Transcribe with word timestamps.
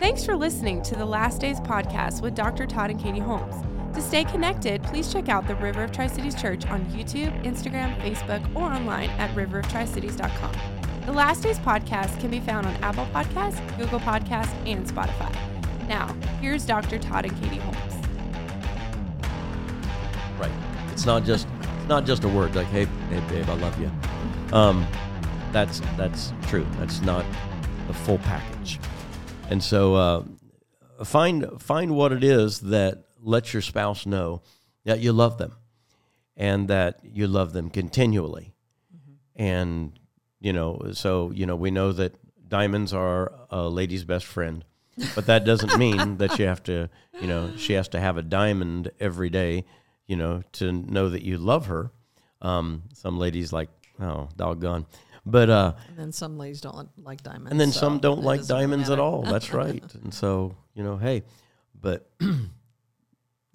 Thanks 0.00 0.24
for 0.24 0.36
listening 0.36 0.80
to 0.82 0.94
the 0.94 1.04
Last 1.04 1.40
Days 1.40 1.58
podcast 1.58 2.22
with 2.22 2.36
Dr. 2.36 2.66
Todd 2.66 2.90
and 2.90 3.00
Katie 3.00 3.18
Holmes. 3.18 3.56
To 3.96 4.00
stay 4.00 4.22
connected, 4.22 4.80
please 4.84 5.12
check 5.12 5.28
out 5.28 5.48
the 5.48 5.56
River 5.56 5.82
of 5.82 5.90
Tri 5.90 6.06
Cities 6.06 6.40
Church 6.40 6.64
on 6.66 6.84
YouTube, 6.86 7.44
Instagram, 7.44 8.00
Facebook, 8.00 8.54
or 8.54 8.70
online 8.72 9.10
at 9.10 9.34
riveroftricities.com. 9.34 10.52
The 11.04 11.12
Last 11.12 11.42
Days 11.42 11.58
podcast 11.58 12.20
can 12.20 12.30
be 12.30 12.38
found 12.38 12.66
on 12.68 12.76
Apple 12.76 13.06
Podcasts, 13.06 13.76
Google 13.76 13.98
Podcasts, 13.98 14.54
and 14.68 14.86
Spotify. 14.86 15.34
Now, 15.88 16.14
here's 16.40 16.64
Dr. 16.64 17.00
Todd 17.00 17.24
and 17.24 17.42
Katie 17.42 17.56
Holmes. 17.56 18.06
Right. 20.38 20.52
It's 20.92 21.06
not 21.06 21.24
just 21.24 21.48
it's 21.78 21.88
not 21.88 22.06
just 22.06 22.22
a 22.22 22.28
word 22.28 22.54
like 22.54 22.66
hey 22.68 22.84
hey 23.10 23.20
babe 23.28 23.48
I 23.48 23.54
love 23.54 23.80
you. 23.80 23.90
Um, 24.52 24.86
that's 25.50 25.80
that's 25.96 26.32
true. 26.46 26.66
That's 26.78 27.00
not 27.02 27.24
the 27.88 27.94
full 27.94 28.18
package. 28.18 28.78
And 29.50 29.62
so 29.62 29.94
uh, 29.94 30.24
find 31.04 31.60
find 31.60 31.94
what 31.94 32.12
it 32.12 32.22
is 32.22 32.60
that 32.60 33.04
lets 33.20 33.52
your 33.52 33.62
spouse 33.62 34.04
know 34.04 34.42
that 34.84 35.00
you 35.00 35.12
love 35.12 35.38
them 35.38 35.54
and 36.36 36.68
that 36.68 37.00
you 37.02 37.26
love 37.26 37.52
them 37.52 37.70
continually. 37.70 38.52
And 39.36 39.98
you 40.40 40.52
know, 40.52 40.90
so 40.92 41.30
you 41.30 41.46
know, 41.46 41.56
we 41.56 41.70
know 41.70 41.92
that 41.92 42.14
diamonds 42.46 42.92
are 42.92 43.32
a 43.50 43.68
lady's 43.68 44.04
best 44.04 44.26
friend, 44.26 44.64
but 45.14 45.26
that 45.26 45.44
doesn't 45.44 45.78
mean 45.86 46.18
that 46.18 46.38
you 46.38 46.46
have 46.46 46.62
to, 46.64 46.90
you 47.20 47.26
know, 47.26 47.50
she 47.56 47.72
has 47.72 47.88
to 47.88 48.00
have 48.00 48.18
a 48.18 48.22
diamond 48.22 48.90
every 49.00 49.30
day, 49.30 49.64
you 50.06 50.16
know, 50.16 50.42
to 50.52 50.72
know 50.72 51.08
that 51.08 51.22
you 51.22 51.38
love 51.38 51.66
her. 51.66 51.90
Um, 52.40 52.84
some 52.92 53.18
ladies 53.18 53.52
like, 53.52 53.68
oh, 54.00 54.28
doggone. 54.36 54.86
But 55.26 55.50
uh, 55.50 55.72
And 55.88 55.96
then 55.98 56.12
some 56.12 56.38
ladies 56.38 56.60
don't 56.60 56.88
like 56.98 57.22
diamonds. 57.22 57.50
and 57.50 57.60
then 57.60 57.72
so 57.72 57.80
some 57.80 57.98
don't 57.98 58.22
like 58.22 58.46
diamonds 58.46 58.90
at 58.90 58.98
all. 58.98 59.22
That's 59.22 59.52
right. 59.54 59.82
and 60.02 60.12
so, 60.12 60.56
you 60.74 60.82
know, 60.82 60.96
hey, 60.96 61.22
but 61.80 62.10
I'm 62.20 62.50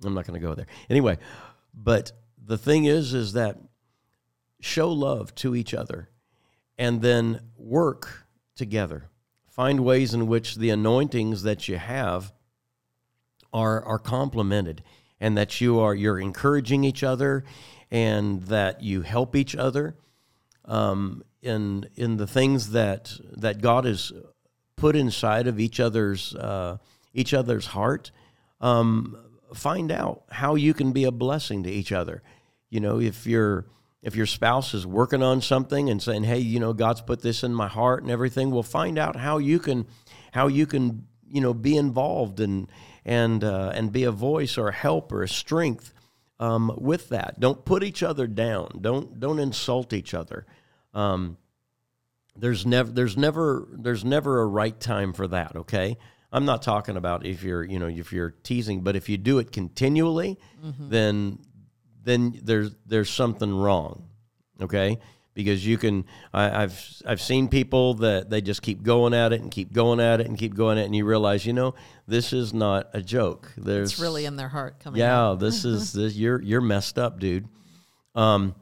not 0.01 0.25
going 0.27 0.39
to 0.39 0.45
go 0.45 0.53
there. 0.55 0.67
Anyway, 0.89 1.17
but 1.73 2.11
the 2.45 2.57
thing 2.57 2.85
is 2.85 3.13
is 3.13 3.33
that 3.33 3.57
show 4.59 4.91
love 4.91 5.33
to 5.35 5.55
each 5.55 5.73
other 5.73 6.09
and 6.77 7.01
then 7.01 7.39
work 7.57 8.25
together. 8.55 9.09
Find 9.49 9.81
ways 9.81 10.13
in 10.13 10.27
which 10.27 10.55
the 10.55 10.69
anointings 10.69 11.43
that 11.43 11.67
you 11.67 11.77
have 11.77 12.33
are 13.53 13.83
are 13.85 13.99
complemented 13.99 14.83
and 15.19 15.37
that 15.37 15.61
you 15.61 15.79
are 15.79 15.93
you're 15.93 16.19
encouraging 16.19 16.83
each 16.83 17.03
other 17.03 17.43
and 17.91 18.41
that 18.43 18.81
you 18.81 19.03
help 19.03 19.35
each 19.35 19.55
other 19.55 19.95
um, 20.65 21.23
in 21.41 21.89
in 21.95 22.17
the 22.17 22.27
things 22.27 22.71
that 22.71 23.17
that 23.37 23.61
God 23.61 23.85
has 23.85 24.11
put 24.75 24.95
inside 24.95 25.47
of 25.47 25.59
each 25.59 25.79
other's 25.79 26.35
uh, 26.35 26.77
each 27.13 27.33
other's 27.33 27.67
heart. 27.67 28.11
Um, 28.61 29.17
find 29.53 29.91
out 29.91 30.23
how 30.29 30.55
you 30.55 30.73
can 30.73 30.91
be 30.91 31.03
a 31.03 31.11
blessing 31.11 31.63
to 31.63 31.69
each 31.69 31.91
other. 31.91 32.23
You 32.69 32.79
know, 32.79 32.99
if 32.99 33.27
your 33.27 33.65
if 34.01 34.15
your 34.15 34.25
spouse 34.25 34.73
is 34.73 34.85
working 34.85 35.23
on 35.23 35.41
something 35.41 35.89
and 35.89 36.01
saying, 36.01 36.23
"Hey, 36.23 36.39
you 36.39 36.59
know, 36.59 36.73
God's 36.73 37.01
put 37.01 37.21
this 37.21 37.43
in 37.43 37.53
my 37.53 37.67
heart 37.67 38.03
and 38.03 38.11
everything," 38.11 38.51
well, 38.51 38.63
find 38.63 38.97
out 38.97 39.15
how 39.15 39.37
you 39.37 39.59
can 39.59 39.85
how 40.31 40.47
you 40.47 40.65
can 40.65 41.07
you 41.27 41.41
know 41.41 41.53
be 41.53 41.77
involved 41.77 42.39
and 42.39 42.67
and 43.05 43.43
uh, 43.43 43.71
and 43.73 43.91
be 43.91 44.03
a 44.03 44.11
voice 44.11 44.57
or 44.57 44.69
a 44.69 44.73
help 44.73 45.11
or 45.11 45.23
a 45.23 45.29
strength 45.29 45.92
um, 46.39 46.71
with 46.77 47.09
that. 47.09 47.39
Don't 47.39 47.63
put 47.63 47.83
each 47.83 48.03
other 48.03 48.27
down. 48.27 48.79
Don't 48.81 49.19
don't 49.19 49.39
insult 49.39 49.93
each 49.93 50.13
other. 50.13 50.45
Um, 50.93 51.37
there's 52.35 52.65
never 52.65 52.91
there's 52.91 53.17
never 53.17 53.67
there's 53.71 54.03
never 54.03 54.41
a 54.41 54.45
right 54.45 54.79
time 54.79 55.13
for 55.13 55.27
that. 55.27 55.55
Okay, 55.55 55.97
I'm 56.31 56.45
not 56.45 56.61
talking 56.61 56.97
about 56.97 57.25
if 57.25 57.43
you're 57.43 57.63
you 57.63 57.79
know 57.79 57.87
if 57.87 58.11
you're 58.11 58.31
teasing, 58.31 58.81
but 58.81 58.95
if 58.95 59.09
you 59.09 59.17
do 59.17 59.39
it 59.39 59.51
continually, 59.51 60.39
then 60.89 61.39
then 62.03 62.39
there's 62.43 62.75
there's 62.85 63.09
something 63.09 63.53
wrong. 63.55 64.09
Okay. 64.61 64.99
Because 65.33 65.65
you 65.65 65.79
can, 65.79 66.05
I, 66.31 66.63
I've 66.63 67.01
I've 67.07 67.21
seen 67.21 67.47
people 67.47 67.95
that 67.95 68.29
they 68.29 68.39
just 68.39 68.61
keep 68.61 68.83
going 68.83 69.15
at 69.15 69.33
it 69.33 69.41
and 69.41 69.49
keep 69.49 69.73
going 69.73 69.99
at 69.99 70.21
it 70.21 70.27
and 70.27 70.37
keep 70.37 70.53
going 70.53 70.77
at 70.77 70.83
it, 70.83 70.85
and 70.85 70.95
you 70.95 71.05
realize, 71.05 71.45
you 71.45 71.53
know, 71.53 71.73
this 72.07 72.33
is 72.33 72.53
not 72.53 72.89
a 72.93 73.01
joke. 73.01 73.51
There's 73.57 73.93
It's 73.93 73.99
really 73.99 74.25
in 74.25 74.35
their 74.35 74.49
heart 74.49 74.79
coming 74.79 75.01
out. 75.01 75.31
yeah, 75.31 75.39
this 75.39 75.65
is 75.65 75.91
this, 75.93 76.15
you're 76.15 76.41
you're 76.41 76.61
messed 76.61 76.99
up, 76.99 77.19
dude. 77.19 77.47
Um, 78.13 78.53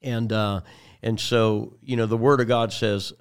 and 0.00 0.32
uh, 0.32 0.60
and 1.02 1.20
so 1.20 1.76
you 1.82 1.96
know 1.96 2.06
the 2.06 2.16
word 2.16 2.40
of 2.40 2.48
God 2.48 2.72
says, 2.72 3.12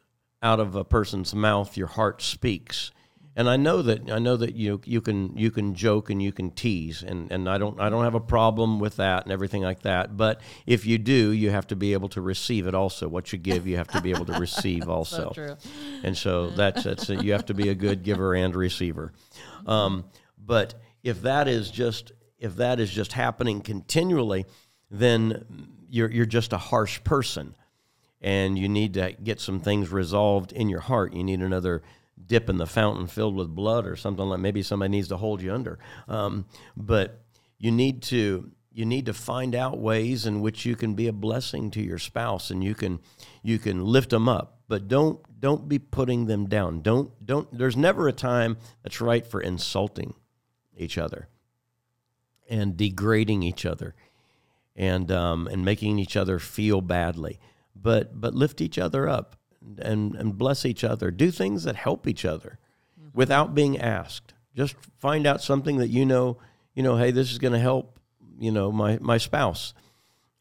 out 0.41 0.59
of 0.59 0.75
a 0.75 0.85
person's 0.85 1.35
mouth 1.35 1.75
your 1.75 1.87
heart 1.87 2.21
speaks. 2.21 2.91
And 3.37 3.47
I 3.47 3.55
know 3.55 3.83
that 3.83 4.09
I 4.09 4.17
know 4.17 4.35
that 4.35 4.55
you 4.55 4.81
you 4.83 4.99
can 4.99 5.37
you 5.37 5.51
can 5.51 5.75
joke 5.75 6.09
and 6.09 6.19
you 6.21 6.31
can 6.31 6.49
tease 6.49 7.03
and, 7.03 7.31
and 7.31 7.47
I 7.47 7.59
don't 7.59 7.79
I 7.79 7.87
don't 7.87 8.03
have 8.03 8.15
a 8.15 8.19
problem 8.19 8.79
with 8.79 8.95
that 8.95 9.25
and 9.25 9.31
everything 9.31 9.61
like 9.61 9.83
that. 9.83 10.17
But 10.17 10.41
if 10.65 10.87
you 10.87 10.97
do, 10.97 11.31
you 11.31 11.51
have 11.51 11.67
to 11.67 11.75
be 11.75 11.93
able 11.93 12.09
to 12.09 12.21
receive 12.21 12.65
it 12.65 12.73
also. 12.73 13.07
What 13.07 13.31
you 13.31 13.37
give, 13.37 13.67
you 13.67 13.77
have 13.77 13.89
to 13.89 14.01
be 14.01 14.09
able 14.09 14.25
to 14.25 14.39
receive 14.39 14.89
also. 14.97 15.29
true. 15.35 15.55
And 16.03 16.17
so 16.17 16.49
that's 16.49 16.83
that's 16.83 17.09
you 17.09 17.31
have 17.33 17.45
to 17.45 17.53
be 17.53 17.69
a 17.69 17.75
good 17.75 18.01
giver 18.01 18.33
and 18.33 18.55
receiver. 18.55 19.13
Um, 19.67 20.05
but 20.43 20.73
if 21.03 21.21
that 21.21 21.47
is 21.47 21.69
just 21.69 22.13
if 22.39 22.55
that 22.55 22.79
is 22.79 22.89
just 22.89 23.13
happening 23.13 23.61
continually, 23.61 24.47
then 24.89 25.45
you're 25.87 26.09
you're 26.09 26.25
just 26.25 26.53
a 26.53 26.57
harsh 26.57 27.03
person, 27.03 27.55
and 28.19 28.57
you 28.57 28.67
need 28.67 28.95
to 28.95 29.15
get 29.23 29.39
some 29.39 29.59
things 29.59 29.91
resolved 29.91 30.51
in 30.53 30.69
your 30.69 30.81
heart. 30.81 31.13
You 31.13 31.23
need 31.23 31.41
another 31.41 31.83
dip 32.25 32.49
in 32.49 32.57
the 32.57 32.65
fountain 32.65 33.07
filled 33.07 33.35
with 33.35 33.53
blood 33.53 33.85
or 33.85 33.95
something 33.95 34.25
like 34.25 34.39
maybe 34.39 34.61
somebody 34.61 34.89
needs 34.89 35.07
to 35.09 35.17
hold 35.17 35.41
you 35.41 35.53
under. 35.53 35.79
Um, 36.07 36.45
but 36.75 37.21
you 37.57 37.71
need 37.71 38.01
to 38.03 38.51
you 38.71 38.85
need 38.85 39.07
to 39.07 39.13
find 39.13 39.55
out 39.55 39.79
ways 39.79 40.27
in 40.27 40.39
which 40.39 40.63
you 40.63 40.75
can 40.75 40.93
be 40.93 41.07
a 41.07 41.13
blessing 41.13 41.71
to 41.71 41.81
your 41.81 41.97
spouse 41.97 42.51
and 42.51 42.63
you 42.63 42.75
can 42.75 42.99
you 43.41 43.57
can 43.57 43.83
lift 43.83 44.11
them 44.11 44.29
up. 44.29 44.59
But 44.67 44.87
don't 44.87 45.19
don't 45.39 45.67
be 45.67 45.79
putting 45.79 46.25
them 46.25 46.47
down. 46.47 46.81
Don't 46.81 47.11
don't 47.25 47.47
there's 47.55 47.77
never 47.77 48.07
a 48.07 48.13
time 48.13 48.57
that's 48.83 49.01
right 49.01 49.25
for 49.25 49.41
insulting 49.41 50.13
each 50.75 50.97
other 50.97 51.27
and 52.49 52.77
degrading 52.77 53.43
each 53.43 53.65
other 53.65 53.95
and 54.75 55.11
um, 55.11 55.47
and 55.47 55.65
making 55.65 55.97
each 55.97 56.15
other 56.15 56.37
feel 56.37 56.81
badly. 56.81 57.39
But 57.75 58.19
but 58.19 58.35
lift 58.35 58.61
each 58.61 58.77
other 58.77 59.07
up 59.07 59.37
and 59.79 60.15
and 60.15 60.37
bless 60.37 60.65
each 60.65 60.83
other. 60.83 61.11
Do 61.11 61.31
things 61.31 61.63
that 61.63 61.75
help 61.75 62.07
each 62.07 62.25
other 62.25 62.59
without 63.13 63.55
being 63.55 63.77
asked. 63.77 64.33
Just 64.55 64.75
find 64.99 65.27
out 65.27 65.41
something 65.41 65.77
that 65.77 65.89
you 65.89 66.05
know 66.05 66.37
you 66.73 66.83
know 66.83 66.97
hey 66.97 67.11
this 67.11 67.31
is 67.31 67.37
going 67.37 67.53
to 67.53 67.59
help 67.59 67.99
you 68.39 68.51
know 68.51 68.71
my 68.71 68.97
my 69.01 69.17
spouse. 69.17 69.73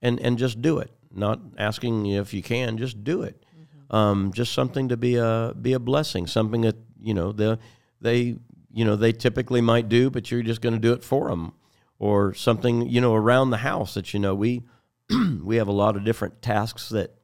And 0.02 0.20
and 0.20 0.38
just 0.38 0.60
do 0.60 0.78
it. 0.78 0.90
Not 1.10 1.40
asking 1.56 2.06
if 2.06 2.34
you 2.34 2.42
can 2.42 2.76
just 2.76 3.02
do 3.02 3.22
it. 3.22 3.42
Um, 3.88 4.32
just 4.32 4.52
something 4.52 4.88
to 4.88 4.96
be 4.96 5.16
a 5.16 5.54
be 5.60 5.72
a 5.72 5.78
blessing. 5.78 6.26
Something 6.26 6.62
that 6.62 6.76
you 7.00 7.14
know 7.14 7.32
the 7.32 7.58
they 8.00 8.36
you 8.76 8.84
know 8.84 8.94
they 8.94 9.12
typically 9.12 9.60
might 9.60 9.88
do 9.88 10.10
but 10.10 10.30
you're 10.30 10.42
just 10.42 10.60
going 10.60 10.74
to 10.74 10.80
do 10.80 10.92
it 10.92 11.02
for 11.02 11.28
them 11.28 11.52
or 11.98 12.34
something 12.34 12.86
you 12.88 13.00
know 13.00 13.14
around 13.14 13.50
the 13.50 13.56
house 13.58 13.94
that 13.94 14.12
you 14.12 14.20
know 14.20 14.34
we 14.34 14.62
we 15.42 15.56
have 15.56 15.68
a 15.68 15.72
lot 15.72 15.96
of 15.96 16.04
different 16.04 16.42
tasks 16.42 16.90
that 16.90 17.14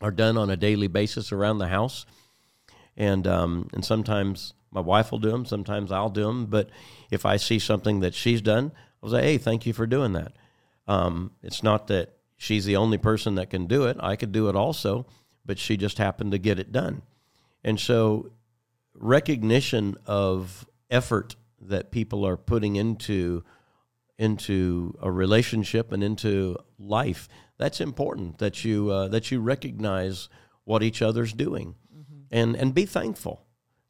are 0.00 0.10
done 0.10 0.36
on 0.36 0.50
a 0.50 0.56
daily 0.56 0.88
basis 0.88 1.32
around 1.32 1.58
the 1.58 1.68
house. 1.68 2.06
And 2.96 3.26
um, 3.26 3.68
and 3.72 3.84
sometimes 3.84 4.54
my 4.70 4.80
wife 4.80 5.10
will 5.10 5.18
do 5.18 5.30
them 5.30 5.46
sometimes 5.46 5.92
I'll 5.92 6.10
do 6.10 6.24
them 6.24 6.46
but 6.46 6.68
if 7.10 7.24
I 7.24 7.36
see 7.36 7.58
something 7.58 8.00
that 8.00 8.14
she's 8.14 8.42
done 8.42 8.72
I'll 9.02 9.10
say 9.10 9.22
hey 9.22 9.38
thank 9.38 9.66
you 9.66 9.72
for 9.72 9.86
doing 9.86 10.12
that. 10.12 10.32
Um, 10.86 11.32
it's 11.42 11.62
not 11.62 11.86
that 11.88 12.16
she's 12.36 12.64
the 12.64 12.76
only 12.76 12.98
person 12.98 13.36
that 13.36 13.50
can 13.50 13.66
do 13.66 13.84
it. 13.84 13.96
I 14.00 14.16
could 14.16 14.32
do 14.32 14.48
it 14.48 14.56
also 14.56 15.06
but 15.46 15.58
she 15.58 15.76
just 15.76 15.98
happened 15.98 16.32
to 16.32 16.38
get 16.38 16.58
it 16.58 16.72
done. 16.72 17.02
And 17.62 17.78
so 17.78 18.30
recognition 18.94 19.96
of 20.06 20.66
effort 20.90 21.36
that 21.60 21.90
people 21.90 22.26
are 22.26 22.36
putting 22.36 22.76
into 22.76 23.42
into 24.18 24.96
a 25.02 25.10
relationship 25.10 25.90
and 25.90 26.04
into 26.04 26.56
life 26.78 27.28
that's 27.58 27.80
important 27.80 28.38
that 28.38 28.64
you 28.64 28.90
uh, 28.90 29.08
that 29.08 29.30
you 29.30 29.40
recognize 29.40 30.28
what 30.64 30.82
each 30.82 31.02
other's 31.02 31.32
doing. 31.32 31.76
And 32.30 32.56
and 32.56 32.74
be 32.74 32.86
thankful. 32.86 33.46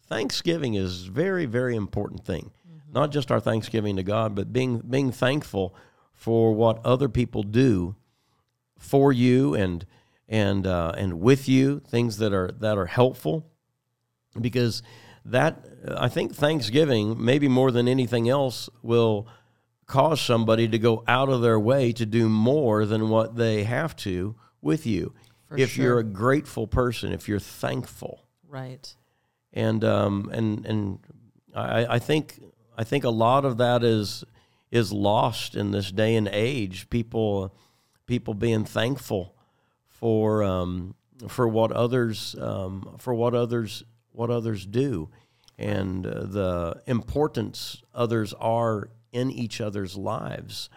Thanksgiving 0.07 0.75
is 0.75 1.05
very 1.05 1.47
very 1.47 1.77
important 1.77 2.25
thing. 2.25 2.51
Not 2.93 3.11
just 3.11 3.31
our 3.31 3.41
thanksgiving 3.41 3.97
to 3.97 4.03
god 4.03 4.35
but 4.35 4.53
being 4.53 4.79
being 4.79 5.11
thankful 5.13 5.75
for 6.13 6.53
what 6.55 6.85
other 6.85 7.09
people 7.09 7.43
do 7.43 7.97
for 8.79 9.13
you 9.13 9.55
and 9.55 9.87
and 10.29 10.67
uh, 10.67 10.93
and 10.97 11.21
with 11.21 11.49
you 11.49 11.81
things 11.81 12.19
that 12.19 12.33
are 12.33 12.51
that 12.61 12.79
are 12.79 12.87
helpful. 12.87 13.47
Because 14.41 14.83
that 15.25 15.65
I 15.97 16.09
think 16.09 16.35
Thanksgiving 16.35 17.23
maybe 17.25 17.49
more 17.49 17.71
than 17.71 17.89
anything 17.89 18.29
else 18.29 18.69
will 18.83 19.27
cause 19.87 20.21
somebody 20.21 20.67
to 20.69 20.79
go 20.79 21.03
out 21.07 21.29
of 21.29 21.43
their 21.43 21.59
way 21.61 21.93
to 21.93 22.07
do 22.07 22.29
more 22.29 22.87
than 22.87 23.09
what 23.09 23.37
they 23.37 23.65
have 23.65 23.95
to 23.95 24.35
with 24.63 24.87
you 24.87 25.13
For 25.49 25.59
if 25.59 25.77
you're 25.77 25.99
a 25.99 26.05
grateful 26.05 26.67
person 26.67 27.13
if 27.13 27.29
you're 27.29 27.39
thankful 27.39 28.21
Right. 28.49 28.95
and 29.53 29.83
um, 29.85 30.31
and 30.33 30.65
and 30.67 30.99
I, 31.55 31.97
I 31.97 31.99
think 31.99 32.41
I 32.79 32.85
think 32.85 33.05
a 33.05 33.11
lot 33.11 33.45
of 33.45 33.59
that 33.59 33.83
is 33.85 34.25
is 34.71 34.93
lost 34.93 35.55
in 35.55 35.71
this 35.71 35.93
day 35.93 36.17
and 36.17 36.29
age. 36.29 36.89
People 36.91 37.55
people 38.07 38.35
being 38.35 38.65
thankful 38.65 39.35
for 39.89 40.43
um, 40.43 40.95
for 41.29 41.47
what 41.49 41.71
others 41.73 42.35
um, 42.41 42.97
for 42.99 43.15
what 43.15 43.35
others 43.35 43.85
what 44.13 44.31
others 44.31 44.67
do, 44.67 45.09
and 45.59 46.07
uh, 46.07 46.25
the 46.25 46.83
importance 46.87 47.83
others 47.95 48.33
are 48.35 48.91
in 49.15 49.31
each 49.31 49.61
other's 49.61 49.97
lives. 49.97 50.69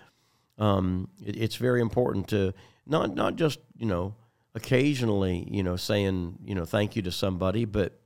Um, 0.58 1.10
it, 1.26 1.36
it's 1.36 1.56
very 1.56 1.82
important 1.82 2.30
to 2.30 2.54
not 2.86 3.16
not 3.16 3.36
just 3.36 3.60
you 3.76 3.86
know 3.86 4.16
occasionally 4.56 5.48
you 5.52 5.64
know 5.64 5.76
saying 5.76 6.38
you 6.46 6.56
know 6.56 6.66
thank 6.66 6.96
you 6.96 7.02
to 7.02 7.12
somebody, 7.12 7.66
but 7.66 8.00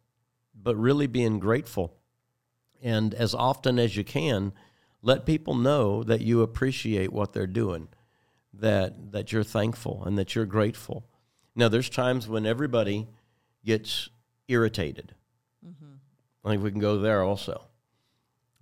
but 0.56 0.76
really 0.76 1.08
being 1.08 1.40
grateful, 1.40 1.94
and 2.82 3.14
as 3.14 3.36
often 3.36 3.78
as 3.78 3.96
you 3.96 4.04
can, 4.04 4.54
let 5.02 5.26
people 5.26 5.56
know 5.56 6.04
that 6.04 6.22
you 6.22 6.42
appreciate 6.42 7.12
what 7.12 7.34
they're 7.34 7.48
doing, 7.48 7.88
that 8.54 9.12
that 9.12 9.32
you're 9.32 9.44
thankful 9.44 10.04
and 10.06 10.18
that 10.18 10.34
you're 10.36 10.46
grateful. 10.46 11.06
Now, 11.56 11.68
there's 11.68 11.90
times 11.90 12.30
when 12.30 12.46
everybody 12.46 13.08
gets 13.66 14.10
irritated. 14.48 15.14
Mm-hmm. 15.66 15.96
I 16.46 16.50
think 16.50 16.64
we 16.64 16.72
can 16.72 16.80
go 16.80 16.98
there 17.00 17.24
also, 17.24 17.66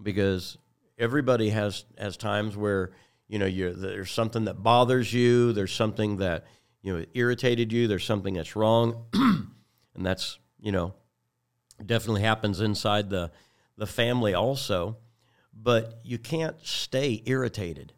because 0.01 0.57
everybody 0.99 1.49
has 1.49 1.85
has 1.97 2.17
times 2.17 2.55
where 2.55 2.91
you 3.27 3.39
know 3.39 3.45
you're, 3.45 3.73
there's 3.73 4.11
something 4.11 4.45
that 4.45 4.61
bothers 4.61 5.11
you, 5.13 5.53
there's 5.53 5.73
something 5.73 6.17
that 6.17 6.45
you 6.81 6.95
know 6.95 7.05
irritated 7.13 7.71
you, 7.71 7.87
there's 7.87 8.05
something 8.05 8.33
that's 8.33 8.55
wrong, 8.55 9.05
and 9.13 10.05
that's 10.05 10.37
you 10.59 10.71
know 10.71 10.93
definitely 11.83 12.21
happens 12.21 12.59
inside 12.59 13.09
the 13.09 13.31
the 13.77 13.87
family 13.87 14.33
also. 14.33 14.97
But 15.61 15.99
you 16.03 16.17
can't 16.17 16.55
stay 16.63 17.21
irritated. 17.25 17.93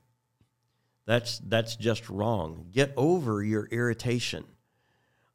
That's 1.06 1.40
that's 1.40 1.76
just 1.76 2.10
wrong. 2.10 2.68
Get 2.72 2.94
over 2.98 3.44
your 3.44 3.66
irritation. 3.66 4.46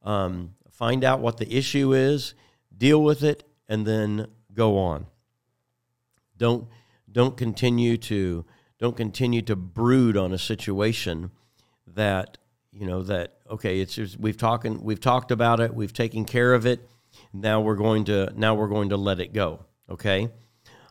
Um, 0.02 0.54
find 0.70 1.04
out 1.04 1.20
what 1.20 1.36
the 1.36 1.52
issue 1.52 1.92
is, 1.92 2.34
deal 2.76 3.02
with 3.02 3.22
it, 3.22 3.44
and 3.69 3.86
then 3.86 4.28
go 4.54 4.78
on. 4.78 5.06
Don't 6.36 6.69
don't 7.16 7.38
continue 7.38 7.96
to 7.96 8.44
don't 8.78 8.94
continue 8.94 9.40
to 9.40 9.56
brood 9.56 10.18
on 10.18 10.34
a 10.34 10.38
situation 10.38 11.30
that 11.86 12.36
you 12.72 12.86
know 12.86 13.02
that 13.02 13.38
okay 13.50 13.80
it's 13.80 13.94
just, 13.94 14.20
we've 14.20 14.36
talking 14.36 14.84
we've 14.84 15.00
talked 15.00 15.30
about 15.30 15.58
it 15.58 15.74
we've 15.74 15.94
taken 15.94 16.26
care 16.26 16.52
of 16.52 16.66
it 16.66 16.90
now 17.32 17.58
we're 17.58 17.74
going 17.74 18.04
to 18.04 18.30
now 18.36 18.54
we're 18.54 18.68
going 18.68 18.90
to 18.90 18.98
let 18.98 19.18
it 19.18 19.32
go 19.32 19.64
okay? 19.88 20.28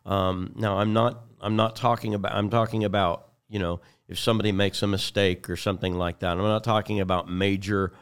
Um, 0.04 0.52
now 0.56 0.80
i'm 0.80 0.94
not 0.94 1.26
i'm 1.42 1.56
not 1.56 1.76
talking 1.76 2.16
about 2.16 2.34
i'm 2.34 2.50
talking 2.50 2.84
about 2.86 3.28
you 3.48 3.60
know 3.60 3.82
if 4.08 4.18
somebody 4.18 4.52
makes 4.52 4.82
a 4.82 4.88
mistake 4.88 5.48
or 5.48 5.56
something 5.56 5.94
like 5.94 6.20
that 6.20 6.32
i'm 6.32 6.40
not 6.40 6.64
talking 6.64 7.02
about 7.02 7.30
major 7.30 7.94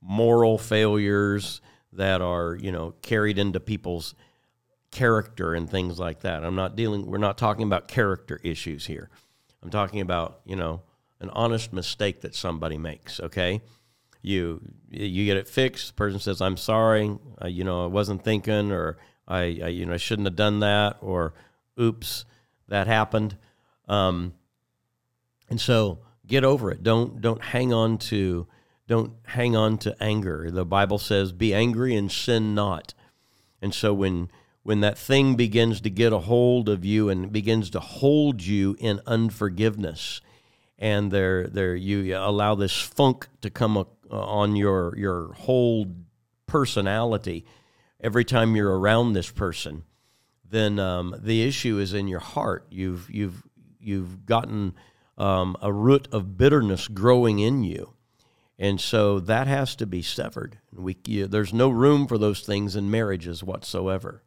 moral 0.00 0.58
failures 0.58 1.60
that 1.92 2.22
are 2.22 2.56
you 2.60 2.72
know 2.72 2.94
carried 3.02 3.38
into 3.38 3.60
people's 3.60 4.16
character 4.90 5.54
and 5.54 5.68
things 5.68 5.98
like 5.98 6.20
that 6.20 6.44
i'm 6.44 6.54
not 6.54 6.76
dealing 6.76 7.06
we're 7.06 7.18
not 7.18 7.36
talking 7.36 7.64
about 7.66 7.88
character 7.88 8.40
issues 8.42 8.86
here 8.86 9.10
i'm 9.62 9.70
talking 9.70 10.00
about 10.00 10.40
you 10.44 10.56
know 10.56 10.80
an 11.20 11.30
honest 11.30 11.72
mistake 11.72 12.22
that 12.22 12.34
somebody 12.34 12.78
makes 12.78 13.20
okay 13.20 13.60
you 14.22 14.60
you 14.90 15.24
get 15.24 15.36
it 15.36 15.48
fixed. 15.48 15.88
The 15.88 15.94
person 15.94 16.20
says, 16.20 16.40
"I'm 16.40 16.56
sorry. 16.56 17.16
Uh, 17.42 17.48
you 17.48 17.64
know, 17.64 17.84
I 17.84 17.86
wasn't 17.86 18.24
thinking, 18.24 18.72
or 18.72 18.98
I, 19.26 19.38
I, 19.38 19.68
you 19.68 19.86
know 19.86 19.94
I 19.94 19.98
shouldn't 19.98 20.26
have 20.26 20.36
done 20.36 20.60
that, 20.60 20.98
or 21.00 21.34
oops, 21.80 22.24
that 22.68 22.86
happened." 22.86 23.36
Um, 23.88 24.34
and 25.48 25.60
so 25.60 26.00
get 26.26 26.44
over 26.44 26.70
it. 26.70 26.82
Don't 26.82 27.20
don't 27.20 27.42
hang 27.42 27.72
on 27.72 27.98
to 27.98 28.46
don't 28.86 29.12
hang 29.24 29.54
on 29.54 29.78
to 29.78 29.96
anger. 30.02 30.50
The 30.50 30.64
Bible 30.64 30.98
says, 30.98 31.32
"Be 31.32 31.54
angry 31.54 31.94
and 31.94 32.10
sin 32.10 32.54
not." 32.54 32.94
And 33.60 33.74
so 33.74 33.92
when 33.92 34.30
when 34.68 34.80
that 34.80 34.98
thing 34.98 35.34
begins 35.34 35.80
to 35.80 35.88
get 35.88 36.12
a 36.12 36.18
hold 36.18 36.68
of 36.68 36.84
you 36.84 37.08
and 37.08 37.32
begins 37.32 37.70
to 37.70 37.80
hold 37.80 38.42
you 38.42 38.76
in 38.78 39.00
unforgiveness, 39.06 40.20
and 40.78 41.10
there 41.10 41.46
there 41.46 41.74
you 41.74 42.14
allow 42.14 42.54
this 42.54 42.78
funk 42.78 43.28
to 43.40 43.48
come 43.48 43.82
on 44.10 44.56
your 44.56 44.94
your 44.94 45.32
whole 45.32 45.86
personality 46.46 47.46
every 48.00 48.26
time 48.26 48.54
you're 48.54 48.78
around 48.78 49.14
this 49.14 49.30
person, 49.30 49.84
then 50.44 50.78
um, 50.78 51.14
the 51.18 51.40
issue 51.44 51.78
is 51.78 51.94
in 51.94 52.06
your 52.06 52.20
heart. 52.20 52.66
You've 52.68 53.08
you've 53.08 53.42
you've 53.80 54.26
gotten 54.26 54.74
um, 55.16 55.56
a 55.62 55.72
root 55.72 56.08
of 56.12 56.36
bitterness 56.36 56.88
growing 56.88 57.38
in 57.38 57.64
you, 57.64 57.94
and 58.58 58.78
so 58.78 59.18
that 59.18 59.46
has 59.46 59.74
to 59.76 59.86
be 59.86 60.02
severed. 60.02 60.58
We 60.70 60.98
you, 61.06 61.26
there's 61.26 61.54
no 61.54 61.70
room 61.70 62.06
for 62.06 62.18
those 62.18 62.42
things 62.42 62.76
in 62.76 62.90
marriages 62.90 63.42
whatsoever. 63.42 64.24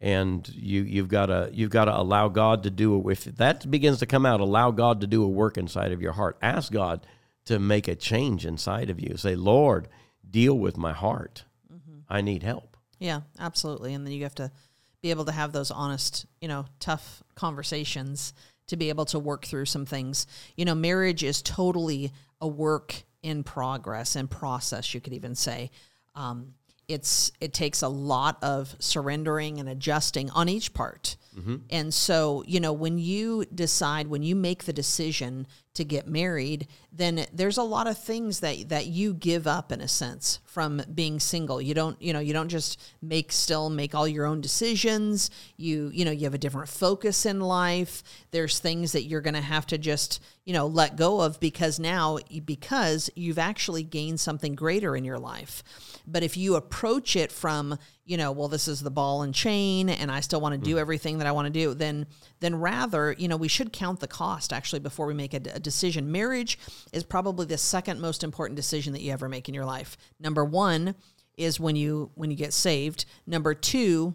And 0.00 0.48
you 0.48 0.82
you've 0.82 1.08
got 1.08 1.26
to 1.26 1.50
you've 1.52 1.70
got 1.70 1.86
to 1.86 1.96
allow 1.96 2.28
God 2.28 2.62
to 2.62 2.70
do 2.70 2.96
it. 3.08 3.12
if 3.12 3.24
that 3.24 3.68
begins 3.70 3.98
to 3.98 4.06
come 4.06 4.24
out, 4.24 4.40
allow 4.40 4.70
God 4.70 5.00
to 5.00 5.06
do 5.06 5.24
a 5.24 5.28
work 5.28 5.58
inside 5.58 5.90
of 5.90 6.00
your 6.00 6.12
heart. 6.12 6.38
Ask 6.40 6.70
God 6.70 7.04
to 7.46 7.58
make 7.58 7.88
a 7.88 7.96
change 7.96 8.46
inside 8.46 8.90
of 8.90 9.00
you. 9.00 9.16
Say, 9.16 9.34
Lord, 9.34 9.88
deal 10.28 10.56
with 10.56 10.76
my 10.76 10.92
heart. 10.92 11.44
Mm-hmm. 11.72 12.00
I 12.08 12.20
need 12.20 12.42
help. 12.42 12.76
Yeah, 12.98 13.22
absolutely. 13.38 13.94
And 13.94 14.06
then 14.06 14.12
you 14.12 14.22
have 14.24 14.34
to 14.36 14.52
be 15.00 15.10
able 15.10 15.24
to 15.24 15.32
have 15.32 15.52
those 15.52 15.70
honest, 15.70 16.26
you 16.40 16.48
know, 16.48 16.66
tough 16.80 17.22
conversations 17.34 18.34
to 18.66 18.76
be 18.76 18.88
able 18.90 19.06
to 19.06 19.18
work 19.18 19.46
through 19.46 19.64
some 19.64 19.86
things. 19.86 20.26
You 20.56 20.64
know, 20.64 20.74
marriage 20.74 21.24
is 21.24 21.42
totally 21.42 22.12
a 22.40 22.46
work 22.46 23.02
in 23.22 23.42
progress 23.42 24.14
and 24.14 24.30
process, 24.30 24.94
you 24.94 25.00
could 25.00 25.12
even 25.12 25.34
say. 25.34 25.70
Um, 26.14 26.54
it's 26.88 27.30
it 27.40 27.52
takes 27.52 27.82
a 27.82 27.88
lot 27.88 28.42
of 28.42 28.74
surrendering 28.78 29.60
and 29.60 29.68
adjusting 29.68 30.30
on 30.30 30.48
each 30.48 30.72
part. 30.74 31.16
Mm-hmm. 31.38 31.56
And 31.70 31.94
so, 31.94 32.42
you 32.46 32.58
know, 32.58 32.72
when 32.72 32.98
you 32.98 33.44
decide, 33.54 34.08
when 34.08 34.22
you 34.22 34.34
make 34.34 34.64
the 34.64 34.72
decision 34.72 35.46
to 35.78 35.84
get 35.84 36.08
married, 36.08 36.66
then 36.92 37.24
there's 37.32 37.56
a 37.56 37.62
lot 37.62 37.86
of 37.86 37.96
things 37.96 38.40
that 38.40 38.68
that 38.68 38.86
you 38.86 39.14
give 39.14 39.46
up 39.46 39.70
in 39.70 39.80
a 39.80 39.86
sense 39.86 40.40
from 40.44 40.82
being 40.92 41.20
single. 41.20 41.62
You 41.62 41.72
don't, 41.72 42.00
you 42.02 42.12
know, 42.12 42.18
you 42.18 42.32
don't 42.32 42.48
just 42.48 42.80
make 43.00 43.30
still 43.30 43.70
make 43.70 43.94
all 43.94 44.08
your 44.08 44.26
own 44.26 44.40
decisions. 44.40 45.30
You, 45.56 45.90
you 45.94 46.04
know, 46.04 46.10
you 46.10 46.24
have 46.24 46.34
a 46.34 46.38
different 46.38 46.68
focus 46.68 47.24
in 47.24 47.40
life. 47.40 48.02
There's 48.32 48.58
things 48.58 48.90
that 48.92 49.04
you're 49.04 49.20
going 49.20 49.34
to 49.34 49.40
have 49.40 49.66
to 49.68 49.78
just, 49.78 50.20
you 50.44 50.52
know, 50.52 50.66
let 50.66 50.96
go 50.96 51.20
of 51.20 51.38
because 51.38 51.78
now 51.78 52.18
because 52.44 53.08
you've 53.14 53.38
actually 53.38 53.84
gained 53.84 54.18
something 54.18 54.56
greater 54.56 54.96
in 54.96 55.04
your 55.04 55.18
life. 55.18 55.62
But 56.08 56.24
if 56.24 56.36
you 56.36 56.56
approach 56.56 57.14
it 57.14 57.30
from, 57.30 57.78
you 58.08 58.16
know, 58.16 58.32
well, 58.32 58.48
this 58.48 58.68
is 58.68 58.80
the 58.80 58.90
ball 58.90 59.20
and 59.20 59.34
chain, 59.34 59.90
and 59.90 60.10
I 60.10 60.20
still 60.20 60.40
want 60.40 60.54
to 60.54 60.58
do 60.58 60.76
mm. 60.76 60.80
everything 60.80 61.18
that 61.18 61.26
I 61.26 61.32
want 61.32 61.44
to 61.46 61.52
do, 61.52 61.74
then 61.74 62.06
then 62.40 62.54
rather, 62.54 63.14
you 63.18 63.28
know, 63.28 63.36
we 63.36 63.48
should 63.48 63.70
count 63.70 64.00
the 64.00 64.08
cost 64.08 64.50
actually 64.50 64.80
before 64.80 65.06
we 65.06 65.12
make 65.12 65.34
a, 65.34 65.40
a 65.52 65.60
decision. 65.60 66.10
Marriage 66.10 66.58
is 66.92 67.04
probably 67.04 67.44
the 67.44 67.58
second 67.58 68.00
most 68.00 68.24
important 68.24 68.56
decision 68.56 68.94
that 68.94 69.02
you 69.02 69.12
ever 69.12 69.28
make 69.28 69.46
in 69.46 69.54
your 69.54 69.66
life. 69.66 69.98
Number 70.18 70.42
one 70.42 70.94
is 71.36 71.60
when 71.60 71.76
you 71.76 72.10
when 72.14 72.30
you 72.30 72.36
get 72.36 72.54
saved. 72.54 73.04
Number 73.26 73.52
two 73.52 74.14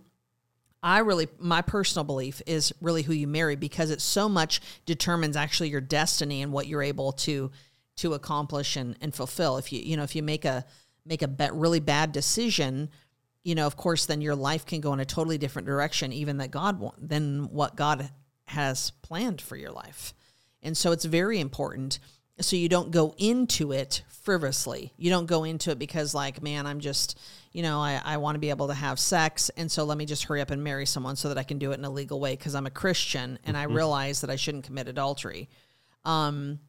I 0.82 1.00
really, 1.00 1.30
my 1.40 1.62
personal 1.62 2.04
belief 2.04 2.42
is 2.46 2.74
really 2.82 3.04
who 3.04 3.14
you 3.14 3.26
marry 3.26 3.56
because 3.56 3.90
it 3.90 4.02
so 4.02 4.28
much 4.28 4.60
determines 4.86 5.38
actually 5.38 5.70
your 5.70 5.80
destiny 5.80 6.42
and 6.42 6.52
what 6.52 6.68
you're 6.68 6.84
able 6.84 7.14
to 7.14 7.52
to 7.96 8.16
accomplish 8.16 8.76
and, 8.76 8.98
and 9.02 9.14
fulfill. 9.14 9.58
If 9.58 9.72
you 9.72 9.80
you 9.80 9.96
know 9.96 10.04
if 10.04 10.16
you 10.16 10.24
make 10.24 10.46
a 10.46 10.66
make 11.06 11.22
a 11.22 11.28
be- 11.28 11.50
really 11.54 11.80
bad 11.80 12.12
decision, 12.12 12.90
you 13.44 13.56
know, 13.56 13.68
of 13.68 13.76
course, 13.76 14.06
then 14.06 14.22
your 14.22 14.36
life 14.36 14.66
can 14.66 14.82
go 14.82 14.94
in 14.94 15.00
a 15.00 15.06
totally 15.06 15.38
different 15.38 15.68
direction, 15.68 16.14
even 16.14 16.38
that 16.38 16.52
God 16.52 16.80
want, 16.80 17.10
than 17.10 17.52
what 17.52 17.76
God 17.76 18.10
has 18.46 18.92
planned 19.02 19.42
for 19.42 19.56
your 19.56 19.72
life. 19.72 20.14
And 20.62 20.78
so 20.78 20.92
it's 20.92 21.06
very 21.06 21.40
important. 21.40 22.00
So 22.40 22.56
you 22.56 22.70
don't 22.70 22.92
go 22.92 23.14
into 23.18 23.74
it 23.74 24.04
frivolously. 24.08 24.94
You 24.98 25.10
don't 25.10 25.26
go 25.26 25.44
into 25.44 25.72
it 25.72 25.78
because, 25.78 26.16
like, 26.16 26.42
man, 26.42 26.66
I'm 26.66 26.80
just, 26.80 27.20
you 27.52 27.62
know, 27.62 27.80
I, 27.80 28.02
I 28.04 28.18
want 28.18 28.36
to 28.36 28.40
be 28.40 28.50
able 28.50 28.70
to 28.70 28.74
have 28.74 28.98
sex. 28.98 29.52
And 29.58 29.72
so 29.72 29.84
let 29.84 29.98
me 29.98 30.06
just 30.06 30.24
hurry 30.24 30.42
up 30.42 30.50
and 30.50 30.64
marry 30.64 30.86
someone 30.86 31.16
so 31.16 31.28
that 31.28 31.38
I 31.38 31.44
can 31.44 31.60
do 31.60 31.72
it 31.72 31.80
in 31.80 31.86
a 31.86 31.90
legal 31.90 32.20
way 32.20 32.36
because 32.36 32.56
I'm 32.56 32.66
a 32.66 32.72
Christian 32.72 33.38
and 33.44 33.56
mm-hmm. 33.56 33.72
I 33.72 33.76
realize 33.76 34.22
that 34.22 34.30
I 34.30 34.36
shouldn't 34.38 34.64
commit 34.64 34.88
adultery. 34.88 35.50
Um, 36.06 36.60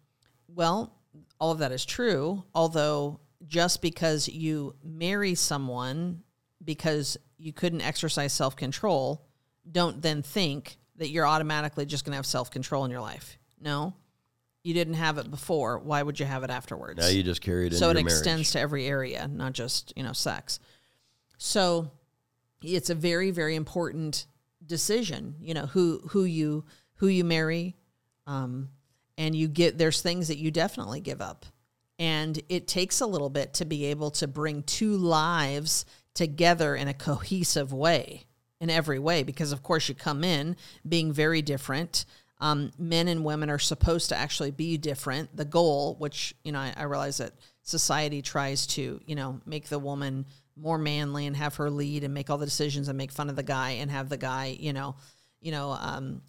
well, 0.49 0.93
all 1.39 1.53
of 1.53 1.59
that 1.59 1.73
is 1.73 1.85
true. 1.85 2.43
Although, 2.55 3.21
just 3.47 3.81
because 3.81 4.29
you 4.29 4.75
marry 4.83 5.35
someone 5.35 6.23
because 6.65 7.17
you 7.39 7.53
couldn't 7.53 7.81
exercise 7.81 8.33
self 8.33 8.57
control, 8.57 9.27
don't 9.71 10.01
then 10.03 10.23
think 10.23 10.79
that 10.97 11.11
you're 11.11 11.27
automatically 11.27 11.87
just 11.87 12.05
going 12.05 12.13
to 12.13 12.17
have 12.17 12.27
self 12.27 12.51
control 12.51 12.85
in 12.85 12.91
your 12.91 13.01
life. 13.01 13.39
No, 13.61 13.95
you 14.63 14.75
didn't 14.75 14.95
have 14.95 15.19
it 15.19 15.31
before. 15.31 15.79
Why 15.79 16.03
would 16.03 16.19
you 16.19 16.27
have 16.27 16.43
it 16.43 16.51
afterwards? 16.51 16.99
Now 16.99 17.09
you 17.09 17.23
just 17.23 17.41
carry 17.41 17.67
it. 17.67 17.75
So 17.75 17.91
it 17.91 17.99
extends 17.99 18.53
to 18.53 18.61
every 18.61 18.87
area, 18.87 19.29
not 19.29 19.53
just 19.53 19.93
you 19.97 20.03
know 20.03 20.13
sex. 20.13 20.59
So 21.39 21.91
it's 22.63 22.91
a 22.91 22.95
very 22.95 23.31
very 23.31 23.55
important 23.55 24.27
decision. 24.65 25.37
You 25.41 25.55
know 25.55 25.67
who 25.67 26.01
who 26.09 26.25
you 26.25 26.65
who 26.97 27.09
you 27.09 27.25
marry, 27.25 27.77
um, 28.27 28.71
and 29.19 29.37
you 29.37 29.49
get 29.49 29.77
there's 29.77 30.01
things 30.01 30.29
that 30.29 30.39
you 30.39 30.51
definitely 30.51 31.01
give 31.01 31.21
up, 31.21 31.45
and 31.99 32.41
it 32.49 32.67
takes 32.67 33.01
a 33.01 33.07
little 33.07 33.31
bit 33.31 33.55
to 33.55 33.65
be 33.65 33.87
able 33.87 34.11
to 34.13 34.27
bring 34.27 34.63
two 34.63 34.97
lives 34.97 35.85
together 36.15 36.75
in 36.75 36.89
a 36.89 36.95
cohesive 36.95 37.73
way 37.73 38.25
in 38.61 38.71
every 38.71 38.99
way 38.99 39.23
because 39.23 39.53
of 39.53 39.63
course 39.63 39.89
you 39.89 39.95
come 39.95 40.25
in 40.25 40.57
being 40.89 41.13
very 41.13 41.43
different. 41.43 42.05
Um, 42.41 42.73
men 42.79 43.09
and 43.09 43.25
women 43.25 43.49
are 43.49 43.59
supposed 43.59 44.09
to 44.09 44.17
actually 44.17 44.51
be 44.51 44.77
different. 44.77 45.37
The 45.37 45.45
goal 45.45 45.97
which 45.99 46.35
you 46.45 46.53
know 46.53 46.59
I, 46.61 46.73
I 46.77 46.83
realize 46.85 47.19
that 47.19 47.33
society 47.63 48.23
tries 48.23 48.67
to 48.69 49.01
you 49.07 49.15
know 49.15 49.41
make 49.47 49.69
the 49.69 49.79
woman 49.79 50.27
more 50.57 50.79
manly 50.79 51.27
and 51.27 51.37
have 51.37 51.57
her 51.57 51.71
lead 51.71 52.05
and 52.05 52.15
make 52.15 52.31
all 52.31 52.39
the 52.39 52.47
decisions 52.47 52.89
and 52.89 52.97
make 52.97 53.11
fun 53.11 53.29
of 53.29 53.37
the 53.37 53.43
guy 53.43 53.71
and 53.73 53.91
have 53.91 54.09
the 54.09 54.17
guy 54.17 54.57
you 54.59 54.73
know 54.73 54.97
you 55.41 55.53
know 55.53 55.71
um, 55.73 56.23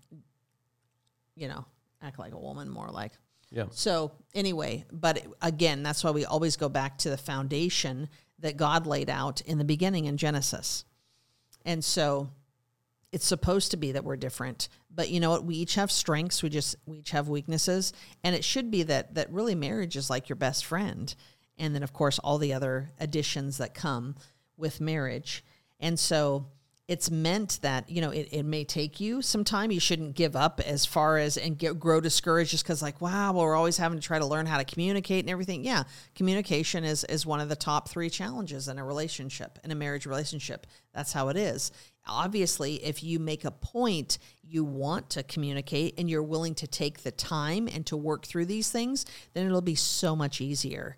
you 1.35 1.47
know 1.47 1.65
act 2.01 2.19
like 2.19 2.33
a 2.33 2.39
woman 2.39 2.69
more 2.69 2.89
like 2.89 3.13
Yeah. 3.55 3.65
so 3.71 4.11
anyway, 4.33 4.85
but 4.91 5.25
again, 5.41 5.81
that's 5.81 6.03
why 6.03 6.11
we 6.11 6.25
always 6.25 6.57
go 6.57 6.67
back 6.67 6.97
to 6.99 7.09
the 7.09 7.17
foundation 7.17 8.09
that 8.39 8.57
God 8.57 8.85
laid 8.85 9.09
out 9.09 9.39
in 9.41 9.57
the 9.57 9.63
beginning 9.63 10.05
in 10.05 10.17
Genesis. 10.17 10.83
And 11.63 11.83
so 11.83 12.29
it's 13.13 13.25
supposed 13.25 13.71
to 13.71 13.77
be 13.77 13.93
that 13.93 14.03
we're 14.03 14.17
different, 14.17 14.67
but 14.93 15.09
you 15.09 15.21
know 15.21 15.29
what? 15.29 15.45
We 15.45 15.55
each 15.55 15.75
have 15.75 15.89
strengths. 15.89 16.43
We 16.43 16.49
just 16.49 16.75
we 16.85 16.97
each 16.97 17.11
have 17.11 17.29
weaknesses, 17.29 17.93
and 18.25 18.35
it 18.35 18.43
should 18.43 18.69
be 18.69 18.83
that 18.83 19.15
that 19.15 19.31
really 19.31 19.55
marriage 19.55 19.95
is 19.95 20.09
like 20.09 20.27
your 20.27 20.35
best 20.35 20.65
friend, 20.65 21.15
and 21.57 21.73
then 21.73 21.81
of 21.81 21.93
course 21.93 22.19
all 22.19 22.37
the 22.37 22.53
other 22.53 22.91
additions 22.99 23.57
that 23.57 23.73
come 23.73 24.15
with 24.57 24.81
marriage. 24.81 25.45
And 25.79 25.97
so 25.97 26.47
it's 26.87 27.09
meant 27.09 27.59
that 27.63 27.89
you 27.89 27.99
know 27.99 28.11
it, 28.11 28.29
it 28.31 28.43
may 28.43 28.63
take 28.63 28.99
you 28.99 29.21
some 29.21 29.43
time. 29.43 29.71
You 29.71 29.79
shouldn't 29.79 30.15
give 30.15 30.35
up 30.35 30.59
as 30.59 30.85
far 30.85 31.17
as 31.17 31.35
and 31.35 31.57
get, 31.57 31.79
grow 31.79 31.99
discouraged 31.99 32.51
just 32.51 32.63
because 32.63 32.81
like 32.81 33.01
wow 33.01 33.33
well, 33.33 33.43
we're 33.43 33.55
always 33.55 33.77
having 33.77 33.99
to 33.99 34.05
try 34.05 34.19
to 34.19 34.25
learn 34.25 34.45
how 34.45 34.57
to 34.57 34.63
communicate 34.63 35.21
and 35.21 35.29
everything. 35.29 35.63
Yeah 35.63 35.83
communication 36.13 36.83
is 36.83 37.03
is 37.05 37.25
one 37.25 37.39
of 37.39 37.49
the 37.49 37.55
top 37.55 37.89
three 37.89 38.09
challenges 38.09 38.67
in 38.67 38.77
a 38.77 38.85
relationship 38.85 39.57
in 39.63 39.71
a 39.71 39.75
marriage 39.75 40.05
relationship. 40.05 40.67
That's 40.93 41.11
how 41.11 41.29
it 41.29 41.37
is. 41.37 41.71
Obviously 42.07 42.75
if 42.85 43.03
you 43.03 43.19
make 43.19 43.45
a 43.45 43.51
point 43.51 44.19
you 44.43 44.63
want 44.63 45.09
to 45.09 45.23
communicate 45.23 45.95
and 45.97 46.07
you're 46.07 46.21
willing 46.21 46.53
to 46.53 46.67
take 46.67 47.01
the 47.01 47.11
time 47.11 47.67
and 47.67 47.83
to 47.87 47.97
work 47.97 48.27
through 48.27 48.45
these 48.45 48.69
things 48.69 49.07
then 49.33 49.47
it'll 49.47 49.59
be 49.59 49.73
so 49.73 50.15
much 50.15 50.39
easier 50.39 50.97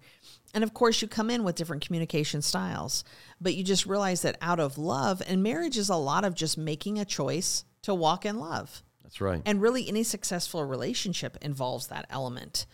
and 0.58 0.64
of 0.64 0.74
course, 0.74 1.04
you 1.04 1.08
come 1.08 1.30
in 1.30 1.44
with 1.44 1.54
different 1.54 1.86
communication 1.86 2.42
styles, 2.42 3.04
but 3.40 3.54
you 3.54 3.64
just 3.64 3.86
realize 3.86 4.24
that 4.24 4.40
out 4.42 4.60
of 4.60 4.80
love, 4.80 5.22
and 5.28 5.44
marriage 5.44 5.78
is 5.78 5.88
a 5.88 5.96
lot 5.96 6.26
of 6.26 6.34
just 6.34 6.58
making 6.58 6.98
a 6.98 7.06
choice 7.06 7.64
to 7.84 7.94
walk 7.94 8.26
in 8.26 8.40
love. 8.40 8.82
That's 9.04 9.22
right. 9.22 9.40
And 9.46 9.62
really, 9.62 9.88
any 9.88 10.02
successful 10.02 10.66
relationship 10.66 11.38
involves 11.44 11.86
that 11.90 12.08
element. 12.10 12.66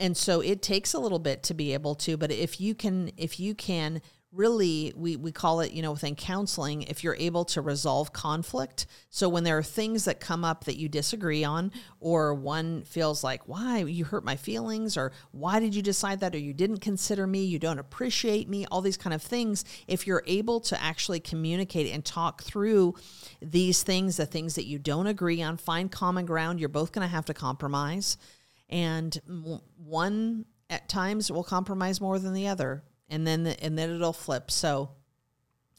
And 0.00 0.16
so 0.16 0.40
it 0.40 0.62
takes 0.62 0.94
a 0.94 0.98
little 0.98 1.20
bit 1.20 1.44
to 1.44 1.54
be 1.54 1.72
able 1.74 1.94
to, 1.94 2.16
but 2.16 2.32
if 2.32 2.60
you 2.60 2.74
can, 2.74 3.12
if 3.16 3.38
you 3.38 3.54
can 3.54 4.02
really, 4.32 4.94
we, 4.96 5.14
we 5.16 5.30
call 5.30 5.60
it, 5.60 5.72
you 5.72 5.82
know, 5.82 5.92
within 5.92 6.14
counseling, 6.14 6.82
if 6.82 7.04
you're 7.04 7.16
able 7.16 7.44
to 7.44 7.60
resolve 7.60 8.14
conflict. 8.14 8.86
So 9.10 9.28
when 9.28 9.44
there 9.44 9.58
are 9.58 9.62
things 9.62 10.06
that 10.06 10.20
come 10.20 10.42
up 10.42 10.64
that 10.64 10.78
you 10.78 10.88
disagree 10.88 11.44
on, 11.44 11.70
or 12.00 12.32
one 12.32 12.82
feels 12.84 13.22
like, 13.22 13.46
why 13.46 13.80
you 13.80 14.06
hurt 14.06 14.24
my 14.24 14.36
feelings, 14.36 14.96
or 14.96 15.12
why 15.32 15.60
did 15.60 15.74
you 15.74 15.82
decide 15.82 16.20
that, 16.20 16.34
or 16.34 16.38
you 16.38 16.54
didn't 16.54 16.78
consider 16.78 17.26
me, 17.26 17.44
you 17.44 17.58
don't 17.58 17.78
appreciate 17.78 18.48
me, 18.48 18.64
all 18.70 18.80
these 18.80 18.96
kind 18.96 19.12
of 19.12 19.20
things, 19.20 19.66
if 19.86 20.06
you're 20.06 20.24
able 20.26 20.60
to 20.60 20.82
actually 20.82 21.20
communicate 21.20 21.92
and 21.92 22.02
talk 22.02 22.42
through 22.42 22.94
these 23.42 23.82
things, 23.82 24.16
the 24.16 24.24
things 24.24 24.54
that 24.54 24.64
you 24.64 24.78
don't 24.78 25.08
agree 25.08 25.42
on, 25.42 25.58
find 25.58 25.92
common 25.92 26.24
ground, 26.24 26.58
you're 26.58 26.70
both 26.70 26.92
going 26.92 27.06
to 27.06 27.14
have 27.14 27.26
to 27.26 27.34
compromise. 27.34 28.16
And 28.70 29.20
one 29.76 30.46
at 30.70 30.88
times 30.88 31.30
will 31.30 31.44
compromise 31.44 32.00
more 32.00 32.18
than 32.18 32.32
the 32.32 32.48
other 32.48 32.82
and 33.12 33.24
then 33.26 33.46
and 33.46 33.78
then 33.78 33.90
it'll 33.90 34.12
flip. 34.12 34.50
So 34.50 34.90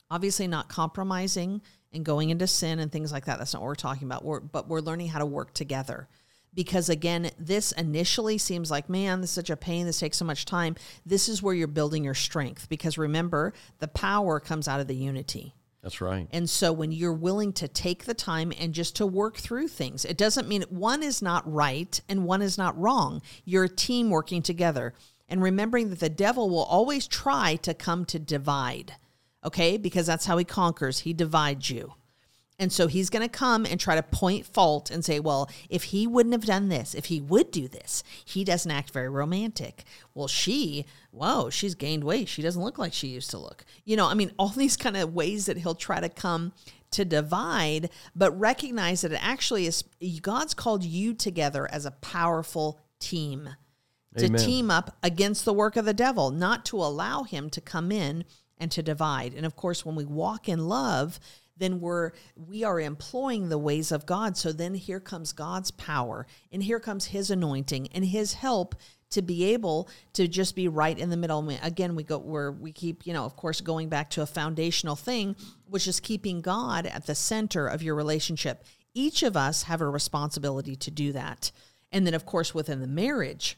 obviously 0.10 0.48
not 0.48 0.70
compromising 0.70 1.62
and 1.92 2.06
going 2.06 2.30
into 2.30 2.48
sin 2.48 2.80
and 2.80 2.92
things 2.92 3.12
like 3.12 3.26
that. 3.26 3.40
That's 3.40 3.54
not 3.54 3.62
what 3.62 3.68
we're 3.68 3.76
talking 3.76 4.08
about. 4.08 4.24
We're, 4.24 4.40
but 4.40 4.68
we're 4.68 4.80
learning 4.80 5.08
how 5.08 5.20
to 5.20 5.26
work 5.26 5.54
together. 5.54 6.08
Because 6.54 6.90
again, 6.90 7.32
this 7.40 7.72
initially 7.72 8.38
seems 8.38 8.70
like, 8.70 8.88
man, 8.90 9.22
this 9.22 9.32
is 9.32 9.36
such 9.36 9.50
a 9.50 9.58
pain. 9.58 9.88
This 9.88 10.00
takes 10.00 10.18
so 10.18 10.26
much 10.26 10.46
time. 10.46 10.76
This 11.04 11.28
is 11.28 11.42
where 11.42 11.56
you're 11.56 11.68
building 11.68 12.04
your 12.04 12.14
strength. 12.14 12.70
Because 12.70 12.98
remember, 12.98 13.54
the 13.80 13.88
power 13.88 14.40
comes 14.40 14.68
out 14.68 14.80
of 14.80 14.88
the 14.88 14.96
unity. 14.96 15.56
That's 15.82 16.00
right. 16.00 16.28
And 16.32 16.50
so 16.50 16.72
when 16.72 16.92
you're 16.92 17.12
willing 17.12 17.52
to 17.54 17.68
take 17.68 18.06
the 18.06 18.14
time 18.14 18.54
and 18.58 18.72
just 18.72 18.96
to 18.98 19.06
work 19.08 19.38
through 19.38 19.68
things, 19.68 20.06
it 20.06 20.16
doesn't 20.16 20.48
mean 20.48 20.64
one 20.70 21.04
is 21.04 21.22
not 21.22 21.52
right 21.52 22.00
and 22.08 22.24
one 22.24 22.42
is 22.42 22.58
not 22.58 22.80
wrong. 22.80 23.22
You're 23.44 23.66
a 23.66 23.70
team 23.70 24.10
working 24.10 24.42
together 24.42 24.94
and 25.34 25.42
remembering 25.42 25.90
that 25.90 26.00
the 26.00 26.10
devil 26.10 26.48
will 26.48 26.64
always 26.64 27.08
try 27.08 27.56
to 27.56 27.74
come 27.74 28.06
to 28.06 28.20
divide, 28.20 28.94
okay? 29.44 29.78
Because 29.78 30.06
that's 30.06 30.28
how 30.28 30.38
he 30.38 30.46
conquers, 30.46 31.00
he 31.00 31.12
divides 31.12 31.72
you. 31.72 31.96
And 32.60 32.72
so 32.72 32.86
he's 32.86 33.10
going 33.10 33.24
to 33.24 33.28
come 33.28 33.66
and 33.66 33.80
try 33.80 33.96
to 33.96 34.04
point 34.04 34.46
fault 34.46 34.92
and 34.92 35.04
say, 35.04 35.20
well, 35.20 35.50
if 35.72 35.86
he 35.86 36.06
wouldn't 36.06 36.34
have 36.34 36.46
done 36.46 36.70
this, 36.70 36.94
if 36.94 37.06
he 37.06 37.20
would 37.20 37.50
do 37.50 37.68
this, 37.68 38.04
he 38.24 38.44
doesn't 38.44 38.70
act 38.70 38.92
very 38.92 39.10
romantic. 39.10 39.86
Well, 40.14 40.28
she, 40.28 40.86
whoa, 41.10 41.50
she's 41.50 41.74
gained 41.74 42.04
weight. 42.04 42.28
She 42.28 42.44
doesn't 42.44 42.62
look 42.62 42.78
like 42.78 42.94
she 42.94 43.08
used 43.08 43.32
to 43.32 43.40
look. 43.40 43.66
You 43.86 43.98
know, 43.98 44.06
I 44.06 44.14
mean, 44.14 44.34
all 44.38 44.50
these 44.56 44.78
kind 44.78 44.96
of 44.96 45.16
ways 45.16 45.48
that 45.48 45.58
he'll 45.58 45.74
try 45.74 46.00
to 46.00 46.10
come 46.10 46.54
to 46.92 47.04
divide, 47.04 47.90
but 48.16 48.40
recognize 48.40 49.02
that 49.02 49.14
it 49.14 49.20
actually 49.20 49.66
is 49.66 49.84
God's 50.22 50.54
called 50.54 50.84
you 50.84 51.16
together 51.16 51.68
as 51.72 51.88
a 51.88 51.92
powerful 51.92 52.80
team 53.00 53.50
to 54.18 54.26
Amen. 54.26 54.42
team 54.42 54.72
up 54.72 54.98
against 55.04 55.46
the 55.46 55.54
work 55.54 55.76
of 55.76 55.86
the 55.86 55.94
devil, 55.94 56.32
not 56.32 56.66
to 56.66 56.78
allow 56.78 57.24
him 57.24 57.50
to 57.52 57.62
come 57.62 57.92
in 57.92 58.26
and 58.58 58.72
to 58.72 58.84
divide. 58.84 59.34
And 59.34 59.46
of 59.46 59.56
course, 59.56 59.86
when 59.86 59.96
we 59.96 60.06
walk 60.06 60.48
in 60.48 60.68
love, 60.68 61.20
then 61.58 61.80
we're 61.80 62.12
we 62.36 62.64
are 62.64 62.80
employing 62.80 63.50
the 63.50 63.58
ways 63.58 63.92
of 63.92 64.06
God. 64.06 64.38
So 64.38 64.52
then 64.52 64.74
here 64.74 65.00
comes 65.00 65.34
God's 65.34 65.72
power 65.72 66.26
and 66.52 66.64
here 66.64 66.80
comes 66.80 67.06
his 67.06 67.30
anointing 67.30 67.90
and 67.94 68.06
his 68.06 68.34
help 68.34 68.76
to 69.12 69.22
be 69.22 69.44
able 69.54 69.90
to 70.14 70.28
just 70.28 70.56
be 70.56 70.68
right 70.68 70.98
in 70.98 71.10
the 71.10 71.18
middle. 71.18 71.48
Again, 71.62 71.96
we 71.96 72.04
go 72.04 72.18
where 72.18 72.52
we 72.52 72.72
keep, 72.72 73.06
you 73.06 73.14
know, 73.14 73.26
of 73.26 73.36
course, 73.36 73.62
going 73.62 73.88
back 73.88 74.10
to 74.12 74.24
a 74.24 74.26
foundational 74.26 74.96
thing, 74.96 75.36
which 75.70 75.88
is 75.88 76.00
keeping 76.00 76.42
God 76.42 76.88
at 76.88 77.06
the 77.06 77.14
center 77.14 77.68
of 77.68 77.84
your 77.84 77.94
relationship. 77.94 78.64
Each 78.96 79.22
of 79.22 79.38
us 79.38 79.64
have 79.64 79.82
a 79.82 79.88
responsibility 79.88 80.76
to 80.78 80.90
do 80.90 81.12
that. 81.12 81.52
And 81.92 82.08
then, 82.08 82.16
of 82.16 82.26
course, 82.26 82.56
within 82.56 82.82
the 82.82 82.88
marriage, 82.88 83.58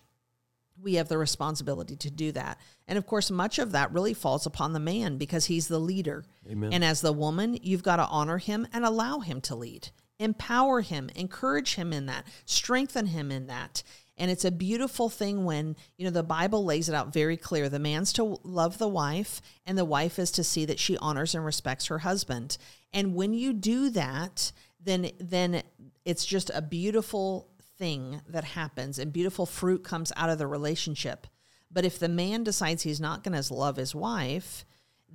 we 0.86 0.94
have 0.94 1.10
the 1.10 1.18
responsibility 1.18 1.98
to 1.98 2.12
do 2.12 2.32
that. 2.32 2.60
And 2.88 2.98
of 2.98 3.06
course, 3.06 3.30
much 3.32 3.60
of 3.60 3.74
that 3.74 3.92
really 3.92 4.14
falls 4.14 4.46
upon 4.46 4.72
the 4.72 4.80
man 4.80 5.18
because 5.18 5.46
he's 5.46 5.68
the 5.68 5.80
leader. 5.80 6.24
Amen. 6.50 6.72
And 6.72 6.86
as 6.86 7.02
the 7.02 7.12
woman, 7.12 7.58
you've 7.62 7.84
got 7.84 7.98
to 7.98 8.08
honor 8.08 8.38
him 8.38 8.68
and 8.72 8.86
allow 8.86 9.20
him 9.20 9.42
to 9.42 9.56
lead, 9.56 9.90
empower 10.20 10.82
him, 10.82 11.10
encourage 11.16 11.76
him 11.76 11.92
in 11.92 12.06
that, 12.06 12.26
strengthen 12.46 13.08
him 13.08 13.32
in 13.32 13.48
that. 13.48 13.82
And 14.18 14.32
it's 14.32 14.46
a 14.46 14.52
beautiful 14.52 15.10
thing 15.10 15.44
when, 15.44 15.76
you 15.98 16.06
know, 16.06 16.12
the 16.12 16.24
Bible 16.24 16.64
lays 16.64 16.88
it 16.88 16.96
out 16.96 17.12
very 17.12 17.36
clear. 17.36 17.68
The 17.68 17.80
man's 17.80 18.14
to 18.14 18.40
love 18.44 18.78
the 18.78 18.88
wife, 18.88 19.42
and 19.66 19.78
the 19.78 19.84
wife 19.84 20.20
is 20.20 20.32
to 20.32 20.44
see 20.44 20.64
that 20.66 20.80
she 20.80 20.98
honors 21.00 21.36
and 21.36 21.44
respects 21.44 21.88
her 21.88 22.00
husband. 22.00 22.58
And 22.94 23.14
when 23.14 23.34
you 23.34 23.52
do 23.52 23.90
that, 23.90 24.54
then 24.80 25.10
then 25.20 25.64
it's 26.06 26.26
just 26.26 26.50
a 26.54 26.62
beautiful 26.62 27.50
thing 27.78 28.22
that 28.28 28.44
happens 28.44 29.00
and 29.00 29.12
beautiful 29.12 29.46
fruit 29.46 29.84
comes 29.84 30.12
out 30.16 30.30
of 30.30 30.38
the 30.38 30.48
relationship. 30.48 31.28
But 31.72 31.86
if 31.86 32.00
the 32.00 32.10
man 32.10 32.44
decides 32.44 32.84
he's 32.84 33.02
not 33.02 33.24
going 33.24 33.42
to 33.42 33.54
love 33.54 33.76
his 33.76 33.94
wife, 33.94 34.66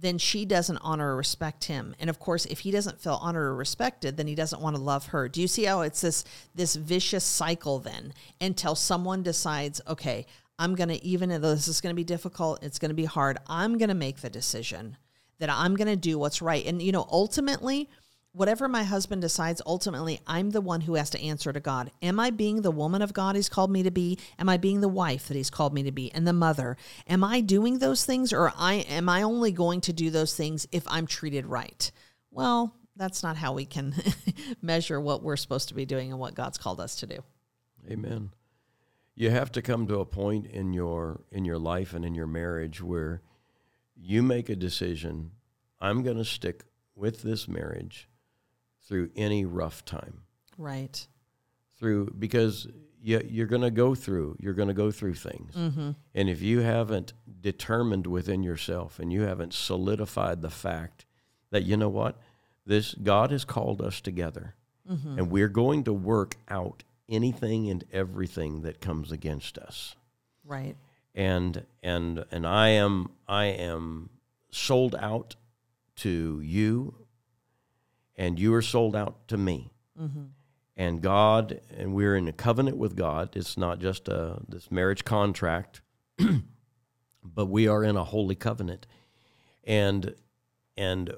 then 0.00 0.18
she 0.18 0.44
doesn't 0.44 0.78
honor 0.78 1.12
or 1.12 1.16
respect 1.16 1.64
him. 1.64 1.94
And 1.98 2.08
of 2.08 2.18
course, 2.18 2.46
if 2.46 2.60
he 2.60 2.70
doesn't 2.70 3.00
feel 3.00 3.18
honored 3.20 3.46
or 3.46 3.54
respected, 3.54 4.16
then 4.16 4.26
he 4.26 4.34
doesn't 4.34 4.62
want 4.62 4.76
to 4.76 4.82
love 4.82 5.06
her. 5.06 5.28
Do 5.28 5.40
you 5.40 5.48
see 5.48 5.64
how 5.64 5.82
it's 5.82 6.00
this 6.00 6.24
this 6.54 6.74
vicious 6.74 7.24
cycle 7.24 7.78
then 7.78 8.12
until 8.40 8.74
someone 8.74 9.22
decides, 9.22 9.80
okay, 9.86 10.26
I'm 10.58 10.74
going 10.74 10.88
to 10.88 11.04
even 11.04 11.28
though 11.28 11.38
this 11.38 11.68
is 11.68 11.80
going 11.80 11.94
to 11.94 12.00
be 12.00 12.04
difficult, 12.04 12.62
it's 12.62 12.78
going 12.78 12.90
to 12.90 12.94
be 12.94 13.04
hard, 13.04 13.38
I'm 13.46 13.78
going 13.78 13.88
to 13.88 13.94
make 13.94 14.20
the 14.20 14.30
decision 14.30 14.96
that 15.38 15.50
I'm 15.50 15.74
going 15.74 15.88
to 15.88 15.96
do 15.96 16.18
what's 16.18 16.42
right. 16.42 16.64
And 16.64 16.80
you 16.80 16.92
know, 16.92 17.06
ultimately, 17.10 17.88
whatever 18.32 18.68
my 18.68 18.84
husband 18.84 19.22
decides, 19.22 19.60
ultimately, 19.66 20.20
I'm 20.26 20.50
the 20.50 20.60
one 20.60 20.82
who 20.82 20.94
has 20.94 21.10
to 21.10 21.20
answer 21.20 21.52
to 21.52 21.60
God. 21.60 21.90
Am 22.02 22.20
I 22.20 22.30
being 22.30 22.62
the 22.62 22.70
woman 22.70 23.02
of 23.02 23.12
God 23.12 23.36
he's 23.36 23.48
called 23.48 23.70
me 23.70 23.82
to 23.82 23.90
be? 23.90 24.18
Am 24.38 24.48
I 24.48 24.56
being 24.56 24.80
the 24.80 24.88
wife 24.88 25.28
that 25.28 25.36
he's 25.36 25.50
called 25.50 25.74
me 25.74 25.82
to 25.82 25.92
be 25.92 26.12
and 26.12 26.26
the 26.26 26.32
mother? 26.32 26.76
Am 27.08 27.24
I 27.24 27.40
doing 27.40 27.78
those 27.78 28.04
things 28.04 28.32
or 28.32 28.52
I 28.56 28.74
am 28.74 29.08
I 29.08 29.22
only 29.22 29.52
going 29.52 29.80
to 29.82 29.92
do 29.92 30.10
those 30.10 30.34
things 30.34 30.66
if 30.72 30.84
I'm 30.88 31.06
treated 31.06 31.46
right? 31.46 31.90
Well, 32.30 32.74
that's 32.96 33.22
not 33.22 33.36
how 33.36 33.52
we 33.52 33.64
can 33.64 33.94
measure 34.62 35.00
what 35.00 35.22
we're 35.22 35.36
supposed 35.36 35.68
to 35.68 35.74
be 35.74 35.86
doing 35.86 36.10
and 36.10 36.20
what 36.20 36.34
God's 36.34 36.58
called 36.58 36.80
us 36.80 36.96
to 36.96 37.06
do. 37.06 37.24
Amen. 37.90 38.30
You 39.14 39.30
have 39.30 39.50
to 39.52 39.62
come 39.62 39.86
to 39.88 40.00
a 40.00 40.04
point 40.04 40.46
in 40.46 40.72
your 40.72 41.22
in 41.32 41.44
your 41.44 41.58
life 41.58 41.94
and 41.94 42.04
in 42.04 42.14
your 42.14 42.26
marriage 42.26 42.82
where 42.82 43.22
you 43.96 44.22
make 44.22 44.48
a 44.48 44.56
decision. 44.56 45.32
I'm 45.80 46.02
going 46.02 46.16
to 46.16 46.24
stick 46.24 46.64
with 46.94 47.22
this 47.22 47.48
marriage 47.48 48.09
through 48.90 49.08
any 49.16 49.46
rough 49.46 49.84
time. 49.86 50.20
Right. 50.58 51.06
Through 51.78 52.12
because 52.18 52.66
you, 53.02 53.22
you're 53.26 53.46
going 53.46 53.62
to 53.62 53.70
go 53.70 53.94
through 53.94 54.36
you're 54.40 54.52
going 54.52 54.68
to 54.68 54.74
go 54.74 54.90
through 54.90 55.14
things, 55.14 55.54
Mm-hmm. 55.54 55.90
and 56.14 56.28
if 56.28 56.42
you 56.42 56.60
haven't 56.60 57.14
determined 57.40 58.06
within 58.06 58.42
yourself 58.42 58.98
and 58.98 59.10
you 59.10 59.22
haven't 59.22 59.54
solidified 59.54 60.42
the 60.42 60.50
fact 60.50 61.06
that 61.50 61.62
you 61.62 61.78
know 61.78 61.88
what 61.88 62.18
this 62.66 62.94
God 62.94 63.30
has 63.30 63.46
called 63.46 63.80
us 63.80 64.02
together, 64.02 64.54
Mm-hmm. 64.90 65.18
and 65.18 65.30
we're 65.30 65.48
going 65.48 65.84
to 65.84 65.92
work 65.94 66.36
out 66.48 66.82
anything 67.08 67.70
and 67.70 67.84
everything 67.92 68.62
that 68.62 68.80
comes 68.80 69.10
against 69.12 69.56
us 69.56 69.94
Right. 70.44 70.76
and 71.14 71.64
and 71.82 72.24
and 72.30 72.46
I 72.46 72.68
am 72.70 73.08
I 73.26 73.46
am 73.46 74.10
sold 74.50 74.94
out 74.96 75.36
to 75.96 76.40
you 76.42 76.94
and 78.20 78.38
you 78.38 78.52
are 78.54 78.62
sold 78.62 78.94
out 78.94 79.26
to 79.28 79.36
me 79.36 79.72
Mm-hmm. 80.00 80.24
and 80.76 81.02
God 81.02 81.60
and 81.76 81.92
we're 81.94 82.16
in 82.16 82.26
a 82.28 82.32
covenant 82.32 82.76
with 82.78 82.94
God 82.96 83.30
it's 83.36 83.56
not 83.58 83.80
just 83.80 84.08
a 84.08 84.38
this 84.48 84.70
marriage 84.70 85.04
contract 85.04 85.82
but 87.22 87.46
we 87.46 87.68
are 87.68 87.84
in 87.84 87.96
a 87.96 88.04
holy 88.04 88.34
covenant 88.34 88.86
and 89.64 90.14
and 90.76 91.12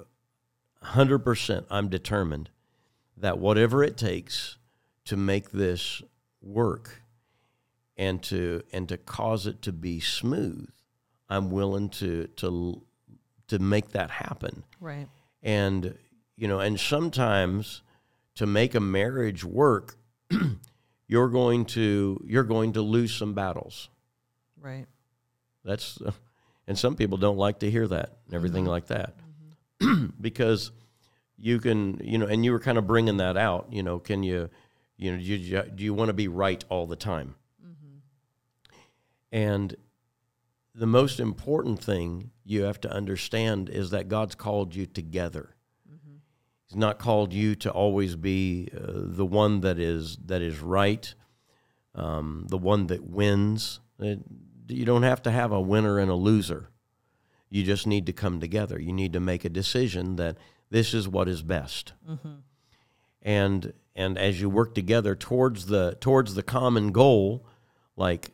100% 0.85 1.64
I'm 1.71 1.88
determined 1.88 2.50
that 3.16 3.38
whatever 3.38 3.85
it 3.85 3.97
takes 3.97 4.56
to 5.04 5.16
make 5.16 5.50
this 5.52 6.02
work 6.40 7.02
and 7.97 8.23
to 8.25 8.62
and 8.73 8.88
to 8.88 8.97
cause 8.97 9.47
it 9.47 9.62
to 9.62 9.73
be 9.73 10.00
smooth 10.00 10.68
I'm 11.28 11.50
willing 11.50 11.88
to 11.90 12.26
to 12.37 12.82
to 13.49 13.59
make 13.59 13.90
that 13.90 14.11
happen 14.11 14.64
Right. 14.80 15.09
and 15.42 15.97
you 16.36 16.48
know 16.48 16.60
and 16.60 16.78
sometimes 16.78 17.82
to 18.34 18.46
make 18.46 18.74
a 18.74 18.80
marriage 18.80 19.44
work 19.44 19.96
you're 21.12 21.28
going 21.28 21.64
to 21.66 22.18
you're 22.26 22.42
going 22.42 22.72
to 22.72 22.82
lose 22.82 23.14
some 23.14 23.34
battles. 23.34 23.90
Right. 24.60 24.86
that's 25.64 25.98
and 26.66 26.78
some 26.78 26.96
people 26.96 27.18
don't 27.18 27.36
like 27.36 27.58
to 27.60 27.70
hear 27.70 27.86
that 27.88 28.16
and 28.26 28.34
everything 28.34 28.64
mm-hmm. 28.64 28.70
like 28.70 28.86
that. 28.86 29.16
Mm-hmm. 29.80 30.06
Because 30.20 30.70
you 31.36 31.58
can 31.58 32.00
you 32.02 32.18
know 32.18 32.26
and 32.26 32.44
you 32.44 32.52
were 32.52 32.60
kind 32.60 32.78
of 32.78 32.86
bringing 32.86 33.16
that 33.16 33.36
out 33.36 33.66
you 33.70 33.82
know 33.82 33.98
can 33.98 34.22
you 34.22 34.48
you 34.96 35.10
know 35.10 35.18
do 35.18 35.24
you, 35.24 35.62
do 35.74 35.84
you 35.84 35.92
want 35.92 36.08
to 36.08 36.14
be 36.14 36.28
right 36.28 36.64
all 36.68 36.86
the 36.86 36.96
time? 36.96 37.34
Mm-hmm. 37.62 38.76
And 39.32 39.76
the 40.74 40.86
most 40.86 41.20
important 41.20 41.82
thing 41.82 42.30
you 42.44 42.62
have 42.62 42.80
to 42.80 42.90
understand 42.90 43.68
is 43.68 43.90
that 43.90 44.08
God's 44.08 44.34
called 44.34 44.74
you 44.74 44.86
together. 44.86 45.56
He's 46.73 46.79
not 46.79 46.99
called 46.99 47.35
you 47.35 47.55
to 47.57 47.71
always 47.71 48.17
be 48.17 48.71
uh, 48.75 48.93
the 48.95 49.26
one 49.26 49.61
that 49.61 49.79
is 49.79 50.17
that 50.25 50.41
is 50.41 50.61
right, 50.61 51.14
um, 51.95 52.47
the 52.49 52.57
one 52.57 52.87
that 52.87 53.05
wins. 53.05 53.81
Uh, 54.02 54.14
you 54.69 54.87
don't 54.87 55.02
have 55.02 55.21
to 55.25 55.31
have 55.31 55.52
a 55.52 55.61
winner 55.61 55.99
and 55.99 56.11
a 56.11 56.14
loser. 56.14 56.71
You 57.50 57.62
just 57.62 57.87
need 57.87 58.07
to 58.07 58.14
come 58.14 58.41
together. 58.41 58.81
You 58.81 58.95
need 58.95 59.12
to 59.12 59.21
make 59.21 59.45
a 59.45 59.50
decision 59.50 60.17
that 60.17 60.38
this 60.71 60.95
is 60.95 61.07
what 61.07 61.29
is 61.29 61.43
best. 61.43 61.93
And 63.21 63.75
and 63.95 64.17
as 64.17 64.41
you 64.41 64.49
work 64.49 64.75
together 64.75 65.14
towards 65.14 65.67
the 65.67 65.99
towards 66.00 66.33
the 66.33 66.43
common 66.43 66.91
goal, 66.91 67.45
like 67.97 68.31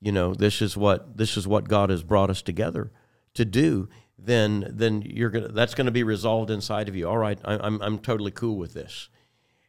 you 0.00 0.12
know 0.12 0.32
this 0.32 0.62
is 0.62 0.78
what 0.78 1.18
this 1.18 1.36
is 1.36 1.46
what 1.46 1.68
God 1.68 1.90
has 1.90 2.02
brought 2.02 2.30
us 2.30 2.40
together 2.40 2.90
to 3.34 3.44
do 3.44 3.90
then 4.18 4.70
then 4.70 5.02
you're 5.02 5.30
gonna 5.30 5.48
that's 5.48 5.74
gonna 5.74 5.90
be 5.90 6.02
resolved 6.02 6.50
inside 6.50 6.88
of 6.88 6.96
you. 6.96 7.08
All 7.08 7.18
right 7.18 7.38
I, 7.44 7.54
I'm, 7.58 7.80
I'm 7.82 7.98
totally 7.98 8.30
cool 8.30 8.56
with 8.56 8.74
this. 8.74 9.08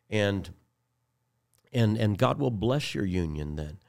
And 0.09 0.49
and 1.73 1.97
and 1.97 2.17
God 2.17 2.39
will 2.39 2.51
bless 2.51 2.95
your 2.95 3.05
union 3.05 3.55
then. 3.55 3.79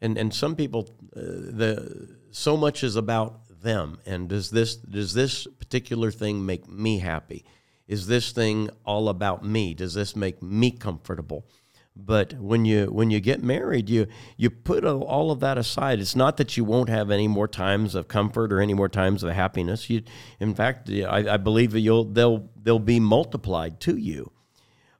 And 0.00 0.16
and 0.18 0.32
some 0.32 0.56
people 0.56 0.88
uh, 1.14 1.20
the 1.20 2.16
so 2.30 2.56
much 2.56 2.82
is 2.82 2.96
about 2.96 3.40
them. 3.62 3.98
And 4.06 4.28
does 4.28 4.50
this 4.50 4.76
does 4.76 5.14
this 5.14 5.46
particular 5.58 6.10
thing 6.10 6.44
make 6.46 6.68
me 6.68 6.98
happy? 6.98 7.44
Is 7.86 8.06
this 8.06 8.32
thing 8.32 8.70
all 8.84 9.08
about 9.08 9.44
me? 9.44 9.74
Does 9.74 9.94
this 9.94 10.16
make 10.16 10.42
me 10.42 10.70
comfortable 10.70 11.46
but 11.96 12.34
when 12.34 12.64
you 12.66 12.86
when 12.86 13.10
you 13.10 13.18
get 13.20 13.42
married 13.42 13.88
you 13.88 14.06
you 14.36 14.50
put 14.50 14.84
all 14.84 15.30
of 15.30 15.40
that 15.40 15.56
aside. 15.56 15.98
It's 15.98 16.14
not 16.14 16.36
that 16.36 16.56
you 16.56 16.64
won't 16.64 16.90
have 16.90 17.10
any 17.10 17.26
more 17.26 17.48
times 17.48 17.94
of 17.94 18.06
comfort 18.06 18.52
or 18.52 18.60
any 18.60 18.74
more 18.74 18.88
times 18.88 19.22
of 19.22 19.30
happiness. 19.32 19.88
You 19.88 20.02
in 20.38 20.54
fact 20.54 20.90
i, 20.90 21.34
I 21.34 21.36
believe 21.38 21.72
that 21.72 21.80
you'll 21.80 22.04
they'll 22.04 22.50
they'll 22.62 22.78
be 22.78 23.00
multiplied 23.00 23.80
to 23.80 23.96
you. 23.96 24.30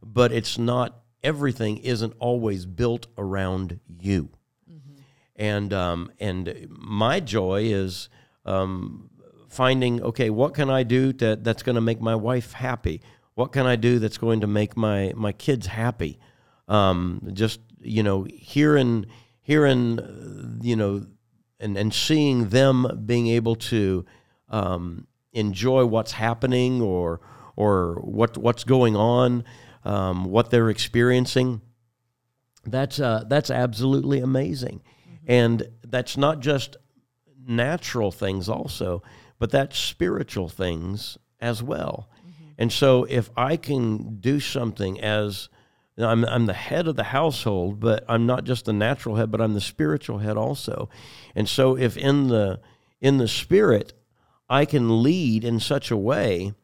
But 0.03 0.33
it's 0.33 0.57
not 0.57 1.03
everything 1.23 1.79
isn't 1.79 2.15
always 2.19 2.65
built 2.65 3.09
around 3.19 3.81
you. 3.87 4.31
And 5.39 5.73
um, 5.75 6.11
and 6.19 6.67
my 6.71 7.21
joy 7.21 7.65
is 7.65 8.09
um, 8.47 9.11
finding 9.51 10.03
okay 10.03 10.31
what 10.31 10.55
can 10.55 10.71
I 10.71 10.83
do 10.83 11.13
to, 11.13 11.37
that's 11.37 11.63
going 11.63 11.75
to 11.75 11.83
make 11.83 12.01
my 12.01 12.15
wife 12.15 12.53
happy? 12.53 13.03
What 13.35 13.53
can 13.53 13.67
I 13.67 13.77
do 13.77 13.99
that's 13.99 14.17
going 14.17 14.41
to 14.41 14.47
make 14.47 14.79
my 14.79 15.13
my 15.15 15.33
kids 15.33 15.67
happy 15.67 16.19
um, 16.69 17.31
just 17.33 17.61
you 17.81 18.03
know 18.03 18.27
hearing 18.31 19.07
hearing 19.43 20.59
you 20.63 20.77
know 20.77 21.07
and 21.61 21.77
and 21.77 21.93
seeing 21.95 22.49
them 22.49 23.03
being 23.07 23.29
able 23.29 23.57
to 23.57 24.05
um, 24.51 25.07
enjoy 25.33 25.85
what's 25.85 26.13
happening 26.13 26.81
or 26.81 27.21
or 27.57 28.01
what 28.03 28.37
what's 28.37 28.65
going 28.65 28.97
on 28.97 29.45
um, 29.85 30.25
what 30.25 30.51
they're 30.51 30.71
experiencing 30.71 31.61
that's 32.67 33.01
uh, 33.01 33.25
that's 33.29 33.51
absolutely 33.51 34.21
amazing, 34.21 34.83
and 35.27 35.69
that's 35.85 36.17
not 36.17 36.41
just 36.41 36.77
natural 37.47 38.11
things 38.11 38.49
also, 38.49 39.03
but 39.39 39.51
that's 39.51 39.79
spiritual 39.79 40.49
things 40.49 41.17
as 41.41 41.63
well. 41.63 42.09
And 42.59 42.73
so, 42.73 43.05
if 43.05 43.31
I 43.37 43.57
can 43.57 44.17
do 44.17 44.41
something 44.41 45.01
as 45.01 45.49
I'm, 45.99 46.25
I'm 46.25 46.47
the 46.47 46.53
head 46.53 46.89
of 46.89 46.97
the 46.97 47.05
household, 47.05 47.81
but 47.81 48.05
I'm 48.09 48.27
not 48.27 48.45
just 48.45 48.67
the 48.67 48.73
natural 48.73 49.17
head, 49.17 49.31
but 49.31 49.41
I'm 49.41 49.55
the 49.55 49.61
spiritual 49.61 50.19
head 50.19 50.37
also. 50.37 50.91
And 51.35 51.49
so, 51.49 51.77
if 51.77 51.97
in 51.97 52.29
the 52.29 52.61
in 53.01 53.19
the 53.19 53.29
spirit, 53.29 53.93
I 54.49 54.65
can 54.65 55.03
lead 55.03 55.45
in 55.45 55.61
such 55.61 55.91
a 55.91 55.97
way 55.97 56.55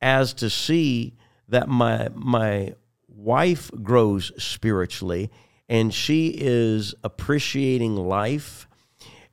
as 0.00 0.34
to 0.34 0.50
see 0.50 1.14
that 1.48 1.68
my 1.68 2.08
my 2.14 2.74
wife 3.08 3.70
grows 3.82 4.32
spiritually 4.42 5.30
and 5.68 5.92
she 5.92 6.28
is 6.28 6.94
appreciating 7.02 7.96
life 7.96 8.68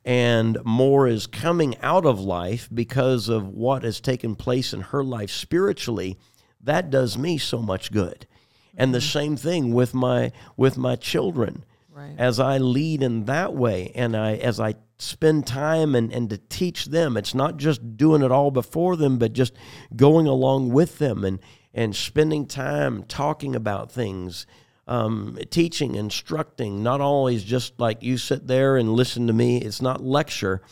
and 0.04 0.58
more 0.64 1.06
is 1.06 1.26
coming 1.26 1.76
out 1.80 2.04
of 2.04 2.20
life 2.20 2.68
because 2.72 3.28
of 3.28 3.48
what 3.48 3.82
has 3.82 4.00
taken 4.00 4.34
place 4.34 4.72
in 4.72 4.80
her 4.80 5.04
life 5.04 5.30
spiritually 5.30 6.18
that 6.62 6.90
does 6.90 7.18
me 7.18 7.36
so 7.36 7.60
much 7.60 7.92
good 7.92 8.26
and 8.76 8.94
the 8.94 9.00
same 9.00 9.36
thing 9.36 9.72
with 9.72 9.94
my 9.94 10.32
with 10.56 10.76
my 10.76 10.96
children 10.96 11.64
Right. 11.94 12.16
as 12.18 12.40
I 12.40 12.58
lead 12.58 13.04
in 13.04 13.26
that 13.26 13.54
way 13.54 13.92
and 13.94 14.16
I 14.16 14.34
as 14.34 14.58
I 14.58 14.74
spend 14.98 15.46
time 15.46 15.94
and, 15.94 16.12
and 16.12 16.28
to 16.30 16.38
teach 16.38 16.86
them. 16.86 17.16
It's 17.16 17.34
not 17.34 17.56
just 17.56 17.96
doing 17.96 18.22
it 18.22 18.32
all 18.32 18.50
before 18.50 18.96
them, 18.96 19.18
but 19.18 19.32
just 19.32 19.52
going 19.94 20.26
along 20.26 20.70
with 20.70 20.98
them 20.98 21.24
and 21.24 21.38
and 21.72 21.94
spending 21.94 22.46
time 22.46 23.02
talking 23.04 23.56
about 23.56 23.90
things, 23.90 24.46
um, 24.86 25.38
teaching, 25.50 25.94
instructing, 25.94 26.82
not 26.82 27.00
always 27.00 27.42
just 27.44 27.78
like 27.80 28.02
you 28.02 28.16
sit 28.18 28.46
there 28.46 28.76
and 28.76 28.92
listen 28.92 29.26
to 29.28 29.32
me. 29.32 29.58
It's 29.58 29.82
not 29.82 30.02
lecture, 30.02 30.62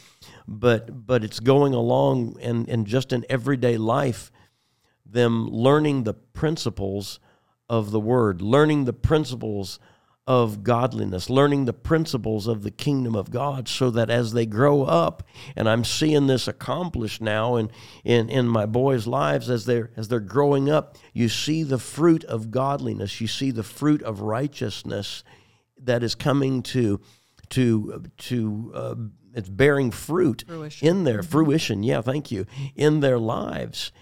but 0.48 1.06
but 1.06 1.22
it's 1.22 1.38
going 1.40 1.72
along 1.72 2.36
and, 2.40 2.68
and 2.68 2.84
just 2.84 3.12
in 3.12 3.24
everyday 3.28 3.76
life, 3.76 4.32
them 5.06 5.48
learning 5.48 6.02
the 6.02 6.14
principles 6.14 7.20
of 7.72 7.90
the 7.90 7.98
word, 7.98 8.42
learning 8.42 8.84
the 8.84 8.92
principles 8.92 9.80
of 10.26 10.62
godliness, 10.62 11.30
learning 11.30 11.64
the 11.64 11.72
principles 11.72 12.46
of 12.46 12.62
the 12.62 12.70
kingdom 12.70 13.16
of 13.16 13.30
God, 13.30 13.66
so 13.66 13.90
that 13.90 14.10
as 14.10 14.34
they 14.34 14.44
grow 14.44 14.82
up, 14.82 15.22
and 15.56 15.66
I'm 15.66 15.82
seeing 15.82 16.26
this 16.26 16.46
accomplished 16.46 17.22
now 17.22 17.56
in, 17.56 17.70
in, 18.04 18.28
in 18.28 18.46
my 18.46 18.66
boys' 18.66 19.06
lives 19.06 19.48
as 19.48 19.64
they're 19.64 19.90
as 19.96 20.08
they're 20.08 20.20
growing 20.20 20.68
up, 20.68 20.98
you 21.14 21.30
see 21.30 21.62
the 21.62 21.78
fruit 21.78 22.24
of 22.24 22.50
godliness, 22.50 23.22
you 23.22 23.26
see 23.26 23.50
the 23.50 23.62
fruit 23.62 24.02
of 24.02 24.20
righteousness 24.20 25.24
that 25.78 26.02
is 26.02 26.14
coming 26.14 26.62
to 26.62 27.00
to 27.48 28.04
to 28.18 28.72
uh, 28.74 28.94
it's 29.34 29.48
bearing 29.48 29.90
fruit 29.90 30.44
Fruition. 30.46 30.88
in 30.88 31.04
their 31.04 31.22
fruition. 31.22 31.82
Yeah, 31.82 32.02
thank 32.02 32.30
you 32.30 32.44
in 32.76 33.00
their 33.00 33.18
lives, 33.18 33.92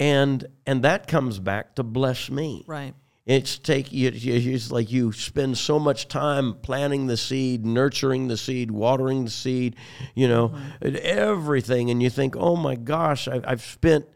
and 0.00 0.44
and 0.66 0.82
that 0.82 1.06
comes 1.06 1.38
back 1.38 1.76
to 1.76 1.84
bless 1.84 2.28
me. 2.28 2.64
Right. 2.66 2.94
It's 3.30 3.58
take 3.58 3.92
you. 3.92 4.10
It's 4.12 4.72
like 4.72 4.90
you 4.90 5.12
spend 5.12 5.56
so 5.56 5.78
much 5.78 6.08
time 6.08 6.54
planting 6.54 7.06
the 7.06 7.16
seed, 7.16 7.64
nurturing 7.64 8.26
the 8.26 8.36
seed, 8.36 8.72
watering 8.72 9.22
the 9.22 9.30
seed, 9.30 9.76
you 10.16 10.26
know, 10.26 10.48
mm-hmm. 10.48 10.86
and 10.86 10.96
everything, 10.96 11.90
and 11.90 12.02
you 12.02 12.10
think, 12.10 12.34
oh 12.36 12.56
my 12.56 12.74
gosh, 12.74 13.28
I, 13.28 13.40
I've 13.44 13.62
spent 13.62 14.06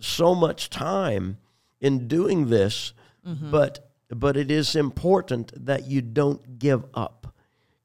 so 0.00 0.34
much 0.34 0.70
time 0.70 1.36
in 1.82 2.08
doing 2.08 2.48
this, 2.48 2.94
mm-hmm. 3.26 3.50
but 3.50 3.90
but 4.08 4.34
it 4.38 4.50
is 4.50 4.74
important 4.74 5.52
that 5.66 5.86
you 5.86 6.00
don't 6.00 6.58
give 6.58 6.86
up. 6.94 7.34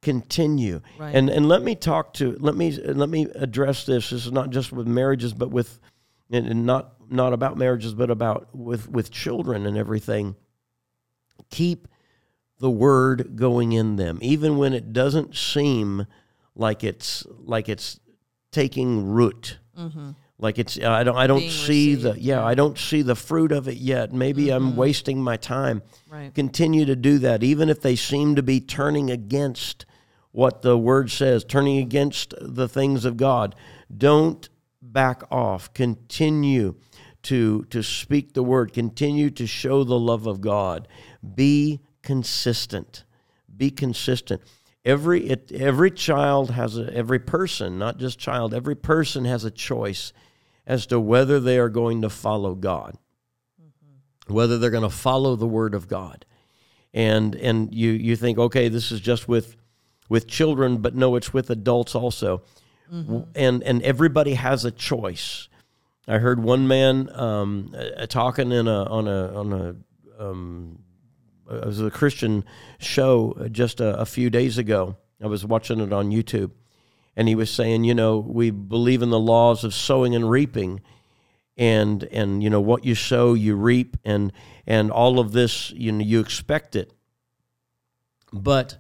Continue. 0.01 0.79
Right. 0.97 1.13
And 1.13 1.29
and 1.29 1.49
let 1.49 1.61
me 1.61 1.75
talk 1.75 2.13
to 2.15 2.37
let 2.39 2.55
me 2.55 2.71
let 2.71 3.09
me 3.09 3.27
address 3.35 3.85
this. 3.85 4.11
This 4.11 4.27
is 4.27 4.31
not 4.31 4.49
just 4.49 4.71
with 4.71 4.87
marriages, 4.87 5.33
but 5.33 5.51
with 5.51 5.77
and, 6.31 6.47
and 6.47 6.65
not 6.65 6.93
not 7.09 7.33
about 7.33 7.57
marriages, 7.57 7.93
but 7.93 8.09
about 8.09 8.47
with 8.55 8.89
with 8.89 9.11
children 9.11 9.65
and 9.65 9.77
everything. 9.77 10.37
Keep 11.49 11.87
the 12.59 12.69
word 12.69 13.35
going 13.35 13.71
in 13.71 13.95
them, 13.95 14.19
even 14.21 14.57
when 14.57 14.73
it 14.73 14.93
doesn't 14.93 15.35
seem 15.35 16.05
like 16.55 16.83
it's 16.83 17.25
like 17.45 17.69
it's 17.69 17.99
taking 18.51 19.05
root. 19.05 19.59
Mm-hmm. 19.77 20.11
Like 20.37 20.57
it's 20.57 20.79
I 20.79 21.03
don't 21.03 21.17
I 21.17 21.27
don't 21.27 21.39
Being 21.39 21.51
see 21.51 21.95
the 21.95 22.19
yeah 22.19 22.43
I 22.43 22.53
don't 22.53 22.77
see 22.77 23.01
the 23.01 23.15
fruit 23.15 23.51
of 23.51 23.67
it 23.67 23.77
yet. 23.77 24.13
Maybe 24.13 24.49
I'm 24.51 24.69
mm-hmm. 24.69 24.77
wasting 24.77 25.21
my 25.21 25.37
time. 25.37 25.81
Right. 26.09 26.33
Continue 26.33 26.85
to 26.85 26.95
do 26.95 27.17
that, 27.19 27.43
even 27.43 27.69
if 27.69 27.81
they 27.81 27.95
seem 27.95 28.35
to 28.35 28.43
be 28.43 28.61
turning 28.61 29.11
against 29.11 29.85
what 30.31 30.61
the 30.61 30.77
word 30.77 31.11
says, 31.11 31.43
turning 31.43 31.79
against 31.79 32.33
the 32.39 32.69
things 32.69 33.03
of 33.03 33.17
God. 33.17 33.55
Don't 33.95 34.47
back 34.81 35.23
off. 35.31 35.73
Continue 35.73 36.75
to 37.23 37.63
to 37.65 37.83
speak 37.83 38.33
the 38.33 38.43
word. 38.43 38.71
Continue 38.73 39.29
to 39.31 39.45
show 39.45 39.83
the 39.83 39.99
love 39.99 40.25
of 40.25 40.39
God. 40.39 40.87
Be 41.35 41.79
consistent. 42.01 43.03
Be 43.55 43.69
consistent. 43.71 44.41
Every 44.85 45.27
it, 45.29 45.51
every 45.51 45.91
child 45.91 46.51
has 46.51 46.77
a 46.77 46.91
every 46.93 47.19
person, 47.19 47.77
not 47.77 47.97
just 47.97 48.17
child, 48.17 48.53
every 48.53 48.75
person 48.75 49.25
has 49.25 49.43
a 49.43 49.51
choice 49.51 50.13
as 50.65 50.85
to 50.87 50.99
whether 50.99 51.39
they 51.39 51.57
are 51.59 51.69
going 51.69 52.01
to 52.01 52.09
follow 52.09 52.55
God. 52.55 52.97
Whether 54.27 54.57
they're 54.57 54.69
going 54.69 54.83
to 54.83 54.89
follow 54.89 55.35
the 55.35 55.47
word 55.47 55.73
of 55.73 55.87
God. 55.87 56.25
And 56.93 57.35
and 57.35 57.73
you 57.73 57.91
you 57.91 58.15
think 58.15 58.37
okay, 58.37 58.69
this 58.69 58.91
is 58.91 58.99
just 59.01 59.27
with 59.27 59.57
with 60.07 60.27
children, 60.27 60.77
but 60.77 60.95
no, 60.95 61.15
it's 61.15 61.33
with 61.33 61.49
adults 61.49 61.93
also. 61.95 62.41
W- 62.91 63.27
And 63.35 63.61
and 63.63 63.81
everybody 63.83 64.33
has 64.35 64.65
a 64.65 64.71
choice. 64.71 65.47
I 66.07 66.17
heard 66.17 66.41
one 66.41 66.67
man 66.67 67.09
um, 67.13 67.75
uh, 67.77 68.07
talking 68.07 68.51
in 68.51 68.67
a 68.67 68.83
on 68.85 69.07
a 69.07 69.37
on 69.39 69.53
a 69.53 69.75
um, 70.23 70.79
it 71.49 71.65
was 71.65 71.81
a 71.81 71.91
Christian 71.91 72.43
show 72.77 73.37
uh, 73.39 73.47
just 73.47 73.79
a, 73.79 73.99
a 73.99 74.05
few 74.05 74.29
days 74.29 74.57
ago. 74.57 74.97
I 75.21 75.27
was 75.27 75.45
watching 75.45 75.79
it 75.79 75.91
on 75.91 76.11
YouTube, 76.11 76.51
and 77.15 77.27
he 77.27 77.35
was 77.35 77.49
saying, 77.49 77.83
you 77.83 77.93
know, 77.93 78.19
we 78.19 78.51
believe 78.51 79.01
in 79.01 79.09
the 79.09 79.19
laws 79.19 79.63
of 79.63 79.73
sowing 79.73 80.15
and 80.15 80.29
reaping, 80.29 80.81
and 81.57 82.03
and 82.05 82.41
you 82.41 82.49
know 82.49 82.61
what 82.61 82.85
you 82.85 82.95
sow, 82.95 83.33
you 83.33 83.55
reap, 83.55 83.97
and 84.05 84.31
and 84.65 84.91
all 84.91 85.19
of 85.19 85.31
this, 85.31 85.71
you 85.71 85.91
know, 85.91 86.03
you 86.03 86.19
expect 86.19 86.75
it, 86.75 86.93
but 88.31 88.77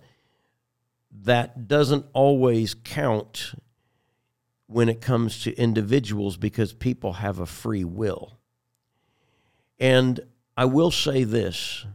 that 1.11 1.67
doesn't 1.67 2.05
always 2.13 2.73
count 2.73 3.53
when 4.67 4.87
it 4.87 5.01
comes 5.01 5.41
to 5.43 5.55
individuals 5.57 6.37
because 6.37 6.73
people 6.73 7.13
have 7.13 7.39
a 7.39 7.45
free 7.45 7.83
will. 7.83 8.37
And 9.79 10.19
I 10.55 10.65
will 10.65 10.91
say 10.91 11.23
this, 11.23 11.85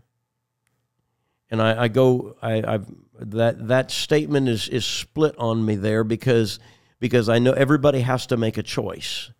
and 1.51 1.61
I, 1.63 1.85
I 1.85 1.89
go, 1.89 2.37
I, 2.43 2.63
I've 2.67 2.87
that 3.19 3.69
that 3.69 3.91
statement 3.91 4.49
is 4.49 4.69
is 4.69 4.85
split 4.85 5.37
on 5.39 5.65
me 5.65 5.77
there 5.77 6.05
because 6.05 6.59
because 6.99 7.29
I 7.29 7.39
know 7.39 7.53
everybody 7.53 8.01
has 8.01 8.27
to 8.29 8.37
make 8.37 8.57
a 8.57 8.63
choice, 8.63 9.31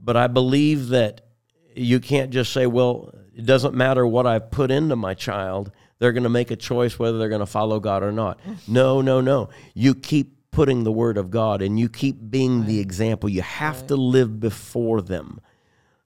but 0.00 0.16
I 0.16 0.26
believe 0.26 0.88
that 0.88 1.22
you 1.74 2.00
can't 2.00 2.30
just 2.30 2.52
say, 2.52 2.66
well, 2.66 3.12
it 3.34 3.44
doesn't 3.44 3.74
matter 3.74 4.06
what 4.06 4.26
I've 4.26 4.50
put 4.50 4.70
into 4.70 4.96
my 4.96 5.14
child. 5.14 5.70
They're 5.98 6.12
going 6.12 6.22
to 6.22 6.28
make 6.28 6.50
a 6.50 6.56
choice 6.56 6.98
whether 6.98 7.18
they're 7.18 7.28
going 7.28 7.40
to 7.40 7.46
follow 7.46 7.80
God 7.80 8.02
or 8.02 8.12
not. 8.12 8.40
No, 8.68 9.00
no, 9.00 9.20
no. 9.20 9.50
You 9.74 9.94
keep 9.94 10.50
putting 10.50 10.84
the 10.84 10.92
word 10.92 11.18
of 11.18 11.30
God 11.30 11.62
and 11.62 11.78
you 11.78 11.88
keep 11.88 12.16
being 12.30 12.64
the 12.64 12.80
example. 12.80 13.28
You 13.28 13.42
have 13.42 13.86
to 13.88 13.96
live 13.96 14.40
before 14.40 15.02
them 15.02 15.40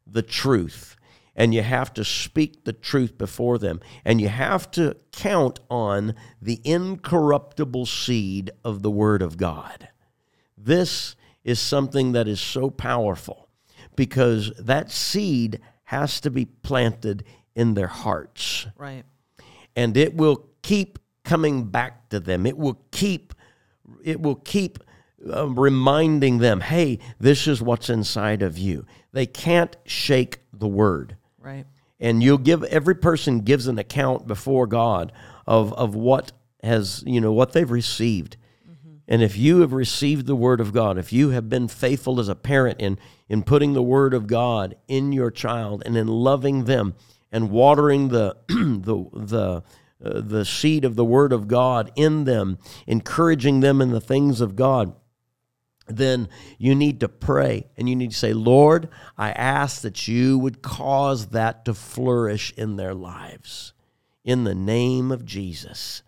the 0.06 0.22
truth 0.22 0.96
and 1.40 1.54
you 1.54 1.62
have 1.62 1.90
to 1.94 2.04
speak 2.04 2.64
the 2.64 2.72
truth 2.74 3.16
before 3.16 3.56
them 3.56 3.80
and 4.04 4.20
you 4.20 4.28
have 4.28 4.70
to 4.70 4.94
count 5.10 5.58
on 5.70 6.14
the 6.42 6.60
incorruptible 6.64 7.86
seed 7.86 8.50
of 8.62 8.82
the 8.82 8.90
word 8.90 9.22
of 9.22 9.38
God. 9.38 9.88
This 10.58 11.16
is 11.42 11.58
something 11.58 12.12
that 12.12 12.28
is 12.28 12.42
so 12.42 12.68
powerful 12.68 13.48
because 13.96 14.52
that 14.58 14.90
seed 14.90 15.60
has 15.84 16.20
to 16.20 16.30
be 16.30 16.44
planted 16.44 17.24
in 17.54 17.72
their 17.72 17.86
hearts 17.86 18.66
Right. 18.76 19.04
and 19.74 19.96
it 19.96 20.14
will 20.14 20.46
keep 20.60 20.98
coming 21.24 21.64
back 21.64 22.10
to 22.10 22.20
them. 22.20 22.44
It 22.44 22.58
will 22.58 22.82
keep 22.90 23.32
it 24.04 24.20
will 24.20 24.36
keep 24.36 24.78
um, 25.32 25.58
reminding 25.58 26.38
them, 26.38 26.60
"Hey, 26.60 26.98
this 27.18 27.46
is 27.48 27.62
what's 27.62 27.88
inside 27.88 28.42
of 28.42 28.58
you." 28.58 28.84
They 29.12 29.26
can't 29.26 29.74
shake 29.86 30.40
the 30.52 30.68
word. 30.68 31.16
Right. 31.40 31.66
And 31.98 32.22
you'll 32.22 32.38
give 32.38 32.64
every 32.64 32.94
person 32.94 33.40
gives 33.40 33.66
an 33.66 33.78
account 33.78 34.26
before 34.26 34.66
God 34.66 35.12
of 35.46 35.72
of 35.74 35.94
what 35.94 36.32
has, 36.62 37.02
you 37.06 37.20
know, 37.20 37.32
what 37.32 37.52
they've 37.52 37.70
received. 37.70 38.36
And 39.10 39.22
if 39.22 39.36
you 39.36 39.60
have 39.60 39.72
received 39.72 40.26
the 40.26 40.36
word 40.36 40.60
of 40.60 40.72
God, 40.72 40.96
if 40.96 41.12
you 41.12 41.30
have 41.30 41.48
been 41.48 41.66
faithful 41.66 42.20
as 42.20 42.28
a 42.28 42.36
parent 42.36 42.80
in 42.80 42.96
in 43.28 43.42
putting 43.42 43.72
the 43.72 43.82
word 43.82 44.14
of 44.14 44.28
God 44.28 44.76
in 44.86 45.10
your 45.10 45.32
child 45.32 45.82
and 45.84 45.96
in 45.96 46.06
loving 46.06 46.64
them 46.64 46.94
and 47.32 47.50
watering 47.50 48.08
the 48.08 48.36
the 48.48 49.04
the 49.12 49.62
uh, 50.02 50.20
the 50.22 50.44
seed 50.44 50.84
of 50.84 50.96
the 50.96 51.04
word 51.04 51.32
of 51.32 51.46
God 51.46 51.90
in 51.94 52.24
them, 52.24 52.58
encouraging 52.86 53.60
them 53.60 53.82
in 53.82 53.90
the 53.90 54.00
things 54.00 54.40
of 54.40 54.56
God, 54.56 54.94
then 55.90 56.28
you 56.58 56.74
need 56.74 57.00
to 57.00 57.08
pray 57.08 57.66
and 57.76 57.88
you 57.88 57.96
need 57.96 58.12
to 58.12 58.16
say, 58.16 58.32
Lord, 58.32 58.88
I 59.18 59.32
ask 59.32 59.82
that 59.82 60.08
you 60.08 60.38
would 60.38 60.62
cause 60.62 61.28
that 61.28 61.64
to 61.64 61.74
flourish 61.74 62.52
in 62.56 62.76
their 62.76 62.94
lives 62.94 63.72
in 64.24 64.44
the 64.44 64.54
name 64.54 65.10
of 65.10 65.24
Jesus. 65.24 66.02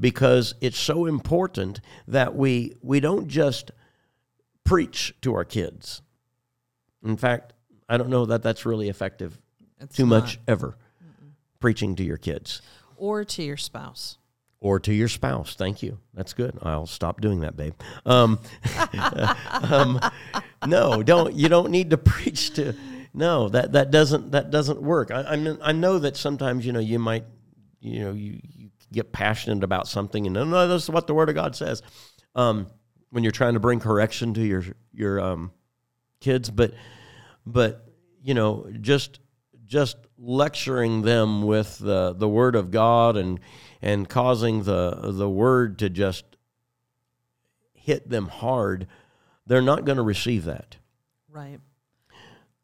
Because 0.00 0.54
it's 0.60 0.78
so 0.78 1.06
important 1.06 1.80
that 2.08 2.34
we, 2.34 2.74
we 2.82 2.98
don't 2.98 3.28
just 3.28 3.70
preach 4.64 5.14
to 5.20 5.34
our 5.34 5.44
kids. 5.44 6.02
In 7.04 7.16
fact, 7.16 7.52
I 7.88 7.98
don't 7.98 8.10
know 8.10 8.26
that 8.26 8.42
that's 8.42 8.64
really 8.64 8.88
effective 8.88 9.38
It's 9.80 9.96
too 9.96 10.06
not. 10.06 10.22
much 10.22 10.40
ever, 10.48 10.76
preaching 11.60 11.94
to 11.96 12.02
your 12.02 12.16
kids 12.16 12.62
Or 12.96 13.24
to 13.24 13.42
your 13.42 13.56
spouse. 13.56 14.18
Or 14.62 14.78
to 14.78 14.94
your 14.94 15.08
spouse. 15.08 15.56
Thank 15.56 15.82
you. 15.82 15.98
That's 16.14 16.32
good. 16.32 16.56
I'll 16.62 16.86
stop 16.86 17.20
doing 17.20 17.40
that, 17.40 17.56
babe. 17.56 17.74
Um, 18.06 18.38
um, 19.62 20.00
no, 20.66 21.02
don't. 21.02 21.34
You 21.34 21.48
don't 21.48 21.70
need 21.70 21.90
to 21.90 21.98
preach 21.98 22.54
to. 22.54 22.74
No, 23.12 23.48
that 23.48 23.72
that 23.72 23.90
doesn't 23.90 24.30
that 24.30 24.50
doesn't 24.50 24.80
work. 24.80 25.10
I, 25.10 25.22
I 25.22 25.36
mean, 25.36 25.58
I 25.60 25.72
know 25.72 25.98
that 25.98 26.16
sometimes 26.16 26.64
you 26.64 26.72
know 26.72 26.78
you 26.78 27.00
might, 27.00 27.24
you 27.80 28.00
know, 28.04 28.12
you, 28.12 28.40
you 28.42 28.70
get 28.92 29.12
passionate 29.12 29.64
about 29.64 29.88
something 29.88 30.26
and 30.26 30.34
no, 30.34 30.44
no, 30.44 30.68
this 30.68 30.84
is 30.84 30.90
what 30.90 31.08
the 31.08 31.14
Word 31.14 31.28
of 31.28 31.34
God 31.34 31.56
says. 31.56 31.82
Um, 32.34 32.68
when 33.10 33.24
you're 33.24 33.32
trying 33.32 33.54
to 33.54 33.60
bring 33.60 33.80
correction 33.80 34.32
to 34.34 34.42
your 34.42 34.64
your 34.92 35.20
um, 35.20 35.50
kids, 36.20 36.50
but 36.50 36.72
but 37.44 37.84
you 38.22 38.34
know 38.34 38.70
just 38.80 39.18
just 39.66 39.96
lecturing 40.16 41.02
them 41.02 41.42
with 41.42 41.78
the 41.78 42.14
the 42.16 42.28
word 42.28 42.54
of 42.54 42.70
God 42.70 43.16
and 43.16 43.40
and 43.82 44.08
causing 44.08 44.62
the 44.62 45.10
the 45.12 45.28
word 45.28 45.78
to 45.80 45.90
just 45.90 46.24
hit 47.74 48.08
them 48.08 48.28
hard, 48.28 48.86
they're 49.46 49.60
not 49.60 49.84
going 49.84 49.96
to 49.96 50.02
receive 50.02 50.44
that 50.44 50.76
Right. 51.28 51.58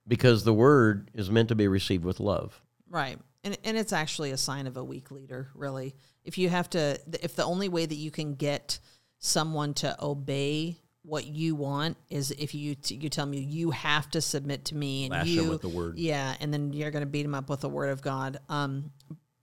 because 0.07 0.45
the 0.45 0.55
word 0.55 1.11
is 1.15 1.31
meant 1.31 1.49
to 1.49 1.55
be 1.55 1.67
received 1.69 2.05
with 2.05 2.21
love. 2.21 2.63
Right. 2.89 3.19
And 3.45 3.59
and 3.65 3.77
it's 3.77 3.93
actually 3.93 4.31
a 4.31 4.37
sign 4.37 4.67
of 4.67 4.77
a 4.77 4.85
weak 4.85 5.11
leader, 5.11 5.49
really. 5.55 5.95
If 6.25 6.39
you 6.39 6.49
have 6.49 6.71
to 6.71 6.99
if 7.23 7.35
the 7.37 7.45
only 7.45 7.69
way 7.69 7.85
that 7.87 7.95
you 7.95 8.11
can 8.11 8.35
get 8.35 8.79
someone 9.19 9.75
to 9.75 9.97
obey 10.05 10.79
what 11.03 11.27
you 11.27 11.55
want 11.55 11.97
is 12.11 12.31
if 12.33 12.55
you 12.55 12.75
t- 12.75 12.97
you 12.97 13.09
tell 13.09 13.25
me 13.27 13.39
you 13.39 13.71
have 13.71 14.11
to 14.11 14.21
submit 14.21 14.67
to 14.67 14.75
me 14.75 15.05
and 15.05 15.13
Lash 15.13 15.27
them 15.35 15.45
you 15.45 15.51
with 15.51 15.63
the 15.63 15.69
word. 15.69 15.99
Yeah, 15.99 16.35
and 16.41 16.53
then 16.53 16.73
you're 16.73 16.91
going 16.91 17.03
to 17.03 17.07
beat 17.07 17.23
them 17.23 17.35
up 17.35 17.49
with 17.49 17.61
the 17.61 17.69
word 17.69 17.89
of 17.91 18.03
God. 18.03 18.39
Um 18.49 18.91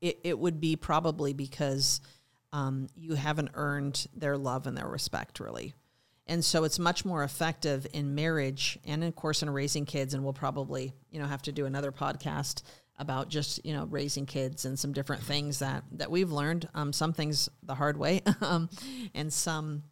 it 0.02 0.20
it 0.24 0.38
would 0.40 0.60
be 0.60 0.76
probably 0.76 1.34
because 1.34 2.02
um 2.54 2.88
you 2.96 3.16
haven't 3.16 3.52
earned 3.54 4.08
their 4.16 4.38
love 4.38 4.68
and 4.68 4.78
their 4.78 4.88
respect 4.88 5.40
really. 5.40 5.74
And 6.28 6.44
so 6.44 6.64
it's 6.64 6.80
much 6.80 7.06
more 7.06 7.24
effective 7.24 7.86
in 7.94 8.16
marriage 8.16 8.80
and 8.86 9.04
of 9.04 9.16
course 9.16 9.44
in 9.44 9.50
raising 9.50 9.86
kids 9.86 10.14
and 10.14 10.24
we'll 10.24 10.34
probably, 10.34 10.94
you 11.12 11.20
know, 11.20 11.28
have 11.28 11.44
to 11.44 11.52
do 11.52 11.66
another 11.66 11.92
podcast 11.92 12.64
about 12.98 13.30
just, 13.30 13.64
you 13.66 13.74
know, 13.74 13.86
raising 13.86 14.26
kids 14.26 14.66
and 14.66 14.80
some 14.80 14.94
different 14.94 15.22
things 15.22 15.60
that 15.60 15.84
that 15.92 16.10
we've 16.10 16.32
learned, 16.32 16.68
um 16.74 16.94
some 16.94 17.14
things 17.14 17.50
the 17.64 17.76
hard 17.76 17.98
way, 17.98 18.22
um 18.42 18.70
and 19.14 19.32
some 19.32 19.84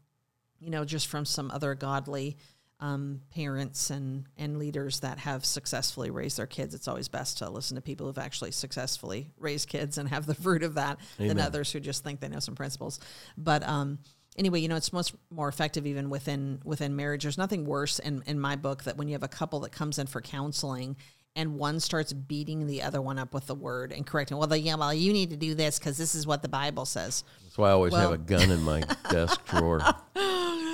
you 0.59 0.69
know, 0.69 0.85
just 0.85 1.07
from 1.07 1.25
some 1.25 1.51
other 1.51 1.75
godly 1.75 2.37
um, 2.83 3.21
parents 3.33 3.89
and 3.89 4.25
and 4.37 4.59
leaders 4.59 4.99
that 4.99 5.17
have 5.19 5.45
successfully 5.45 6.11
raised 6.11 6.37
their 6.37 6.45
kids. 6.45 6.75
It's 6.75 6.89
always 6.89 7.07
best 7.07 7.37
to 7.37 7.49
listen 7.49 7.75
to 7.75 7.81
people 7.81 8.07
who've 8.07 8.17
actually 8.17 8.51
successfully 8.51 9.31
raised 9.39 9.69
kids 9.69 9.97
and 9.97 10.09
have 10.09 10.25
the 10.25 10.35
fruit 10.35 10.63
of 10.63 10.73
that 10.73 10.99
than 11.17 11.39
others 11.39 11.71
who 11.71 11.79
just 11.79 12.03
think 12.03 12.19
they 12.19 12.27
know 12.27 12.39
some 12.39 12.55
principles. 12.55 12.99
But 13.37 13.65
um, 13.65 13.99
anyway, 14.37 14.59
you 14.59 14.67
know, 14.67 14.75
it's 14.75 14.91
much 14.91 15.13
more 15.31 15.47
effective 15.47 15.87
even 15.87 16.09
within 16.09 16.59
within 16.65 16.93
marriage. 16.93 17.23
There's 17.23 17.37
nothing 17.37 17.63
worse 17.63 17.99
in 17.99 18.21
in 18.25 18.37
my 18.37 18.57
book 18.57 18.83
that 18.83 18.97
when 18.97 19.07
you 19.07 19.13
have 19.13 19.23
a 19.23 19.29
couple 19.29 19.61
that 19.61 19.71
comes 19.71 19.97
in 19.97 20.07
for 20.07 20.19
counseling 20.19 20.97
and 21.37 21.57
one 21.57 21.79
starts 21.79 22.11
beating 22.11 22.67
the 22.67 22.81
other 22.83 23.01
one 23.01 23.17
up 23.17 23.33
with 23.33 23.47
the 23.47 23.55
word 23.55 23.93
and 23.93 24.05
correcting. 24.05 24.37
Well, 24.37 24.45
the, 24.45 24.59
yeah, 24.59 24.75
well, 24.75 24.93
you 24.93 25.13
need 25.13 25.31
to 25.31 25.37
do 25.37 25.55
this 25.55 25.79
because 25.79 25.97
this 25.97 26.13
is 26.13 26.27
what 26.27 26.43
the 26.43 26.49
Bible 26.49 26.85
says. 26.85 27.23
That's 27.43 27.57
why 27.57 27.69
I 27.69 27.71
always 27.71 27.95
have 27.95 28.11
a 28.11 28.19
gun 28.19 28.51
in 28.51 28.61
my 28.61 28.81
desk 29.09 29.43
drawer. 29.45 29.81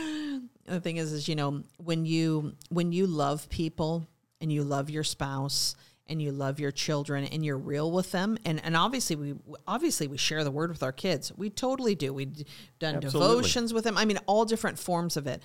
the 0.69 0.79
thing 0.79 0.97
is 0.97 1.11
is 1.11 1.27
you 1.27 1.35
know 1.35 1.63
when 1.77 2.05
you 2.05 2.53
when 2.69 2.91
you 2.91 3.07
love 3.07 3.49
people 3.49 4.07
and 4.41 4.51
you 4.51 4.63
love 4.63 4.89
your 4.89 5.03
spouse 5.03 5.75
and 6.07 6.21
you 6.21 6.31
love 6.31 6.59
your 6.59 6.71
children 6.71 7.23
and 7.25 7.45
you're 7.45 7.57
real 7.57 7.91
with 7.91 8.11
them 8.11 8.37
and 8.45 8.63
and 8.63 8.75
obviously 8.75 9.15
we 9.15 9.35
obviously 9.67 10.07
we 10.07 10.17
share 10.17 10.43
the 10.43 10.51
word 10.51 10.71
with 10.71 10.83
our 10.83 10.91
kids. 10.91 11.31
We 11.37 11.49
totally 11.49 11.95
do. 11.95 12.13
We've 12.13 12.43
done 12.79 12.95
Absolutely. 12.95 13.35
devotions 13.35 13.73
with 13.73 13.83
them. 13.83 13.97
I 13.97 14.05
mean 14.05 14.19
all 14.25 14.45
different 14.45 14.79
forms 14.79 15.17
of 15.17 15.27
it. 15.27 15.41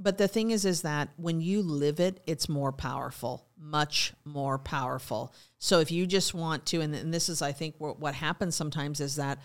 But 0.00 0.16
the 0.16 0.28
thing 0.28 0.52
is 0.52 0.64
is 0.64 0.82
that 0.82 1.08
when 1.16 1.40
you 1.40 1.62
live 1.62 2.00
it 2.00 2.20
it's 2.26 2.48
more 2.48 2.72
powerful 2.72 3.46
much 3.60 4.12
more 4.24 4.58
powerful. 4.58 5.32
So 5.58 5.80
if 5.80 5.90
you 5.90 6.06
just 6.06 6.34
want 6.34 6.66
to 6.66 6.80
and, 6.80 6.94
and 6.94 7.14
this 7.14 7.28
is 7.28 7.42
i 7.42 7.52
think 7.52 7.76
what, 7.78 7.98
what 7.98 8.14
happens 8.14 8.54
sometimes 8.54 9.00
is 9.00 9.16
that 9.16 9.38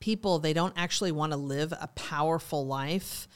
people 0.00 0.38
they 0.38 0.52
don't 0.52 0.74
actually 0.76 1.12
want 1.12 1.32
to 1.32 1.38
live 1.38 1.72
a 1.72 1.86
powerful 1.88 2.66
life 2.66 3.28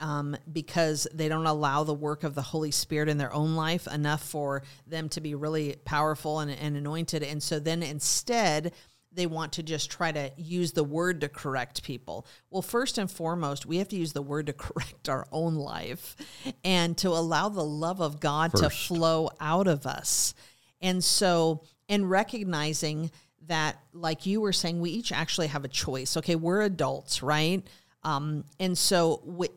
um, 0.00 0.36
because 0.50 1.06
they 1.12 1.28
don't 1.28 1.46
allow 1.46 1.84
the 1.84 1.94
work 1.94 2.24
of 2.24 2.34
the 2.34 2.42
Holy 2.42 2.70
Spirit 2.70 3.08
in 3.08 3.18
their 3.18 3.32
own 3.32 3.54
life 3.54 3.86
enough 3.86 4.22
for 4.22 4.62
them 4.86 5.08
to 5.10 5.20
be 5.20 5.34
really 5.34 5.76
powerful 5.84 6.40
and, 6.40 6.50
and 6.50 6.76
anointed. 6.76 7.22
And 7.22 7.42
so 7.42 7.58
then 7.58 7.82
instead, 7.82 8.72
they 9.12 9.26
want 9.26 9.52
to 9.54 9.62
just 9.62 9.90
try 9.90 10.12
to 10.12 10.30
use 10.36 10.72
the 10.72 10.84
word 10.84 11.20
to 11.20 11.28
correct 11.28 11.82
people. 11.82 12.26
Well, 12.50 12.62
first 12.62 12.96
and 12.96 13.10
foremost, 13.10 13.66
we 13.66 13.78
have 13.78 13.88
to 13.88 13.96
use 13.96 14.12
the 14.12 14.22
word 14.22 14.46
to 14.46 14.52
correct 14.54 15.08
our 15.08 15.26
own 15.32 15.54
life 15.54 16.16
and 16.64 16.96
to 16.98 17.08
allow 17.08 17.48
the 17.48 17.64
love 17.64 18.00
of 18.00 18.20
God 18.20 18.54
to 18.56 18.70
flow 18.70 19.30
out 19.40 19.66
of 19.66 19.86
us. 19.86 20.34
And 20.80 21.02
so, 21.04 21.62
in 21.88 22.06
recognizing 22.06 23.10
that, 23.48 23.80
like 23.92 24.26
you 24.26 24.40
were 24.40 24.52
saying, 24.52 24.80
we 24.80 24.90
each 24.90 25.12
actually 25.12 25.48
have 25.48 25.64
a 25.64 25.68
choice. 25.68 26.16
Okay, 26.16 26.36
we're 26.36 26.62
adults, 26.62 27.22
right? 27.22 27.66
Um, 28.04 28.44
and 28.60 28.78
so, 28.78 29.20
we, 29.24 29.48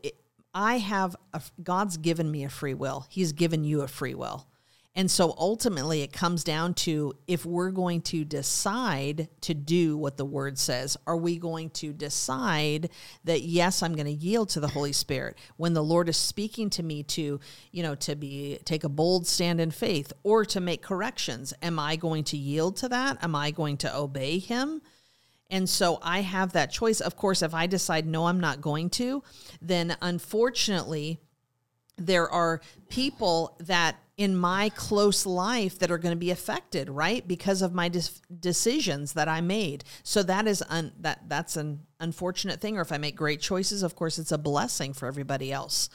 I 0.53 0.77
have 0.77 1.15
a, 1.33 1.41
God's 1.61 1.97
given 1.97 2.29
me 2.29 2.43
a 2.43 2.49
free 2.49 2.73
will. 2.73 3.05
He's 3.09 3.33
given 3.33 3.63
you 3.63 3.81
a 3.81 3.87
free 3.87 4.13
will. 4.13 4.47
And 4.95 5.09
so 5.09 5.33
ultimately, 5.39 6.03
it 6.03 6.13
comes 6.13 6.43
down 6.43 6.75
to 6.75 7.13
if 7.25 7.47
we're 7.47 7.71
going 7.71 8.01
to 8.01 8.23
decide 8.23 9.27
to 9.41 9.55
do 9.55 9.97
what 9.97 10.17
the 10.17 10.25
word 10.25 10.59
says, 10.59 10.95
are 11.07 11.17
we 11.17 11.37
going 11.37 11.71
to 11.71 11.93
decide 11.93 12.91
that, 13.23 13.41
yes, 13.41 13.81
I'm 13.81 13.95
going 13.95 14.05
to 14.05 14.11
yield 14.11 14.49
to 14.49 14.59
the 14.59 14.67
Holy 14.67 14.93
Spirit 14.93 15.35
when 15.57 15.73
the 15.73 15.83
Lord 15.83 16.09
is 16.09 16.17
speaking 16.17 16.69
to 16.71 16.83
me 16.83 17.01
to, 17.03 17.39
you 17.71 17.81
know, 17.81 17.95
to 17.95 18.15
be, 18.15 18.59
take 18.65 18.83
a 18.83 18.89
bold 18.89 19.25
stand 19.25 19.59
in 19.59 19.71
faith 19.71 20.13
or 20.21 20.45
to 20.45 20.61
make 20.61 20.83
corrections? 20.83 21.55
Am 21.63 21.79
I 21.79 21.95
going 21.95 22.23
to 22.25 22.37
yield 22.37 22.77
to 22.77 22.89
that? 22.89 23.17
Am 23.23 23.35
I 23.35 23.49
going 23.49 23.77
to 23.77 23.97
obey 23.97 24.37
Him? 24.37 24.83
And 25.53 25.69
so 25.69 25.99
I 26.01 26.21
have 26.21 26.53
that 26.53 26.71
choice. 26.71 26.99
Of 26.99 27.15
course, 27.15 27.43
if 27.43 27.53
I 27.53 27.67
decide, 27.67 28.07
no, 28.07 28.25
I'm 28.25 28.39
not 28.39 28.59
going 28.59 28.89
to, 28.91 29.21
then 29.61 29.95
unfortunately, 30.01 31.19
there 31.95 32.27
are 32.27 32.59
people 32.89 33.55
that 33.59 33.97
in 34.17 34.35
my 34.35 34.69
close 34.69 35.27
life 35.27 35.77
that 35.77 35.91
are 35.91 35.99
going 35.99 36.11
to 36.11 36.19
be 36.19 36.31
affected 36.31 36.89
right 36.89 37.27
because 37.27 37.61
of 37.61 37.73
my 37.73 37.89
decisions 38.39 39.13
that 39.13 39.27
i 39.27 39.41
made 39.41 39.83
so 40.03 40.21
that 40.21 40.47
is 40.47 40.63
un- 40.69 40.91
that 40.99 41.19
that's 41.27 41.55
an 41.55 41.79
unfortunate 41.99 42.61
thing 42.61 42.77
or 42.77 42.81
if 42.81 42.91
i 42.91 42.97
make 42.97 43.15
great 43.15 43.41
choices 43.41 43.81
of 43.81 43.95
course 43.95 44.19
it's 44.19 44.31
a 44.31 44.37
blessing 44.37 44.93
for 44.93 45.07
everybody 45.07 45.51
else 45.51 45.89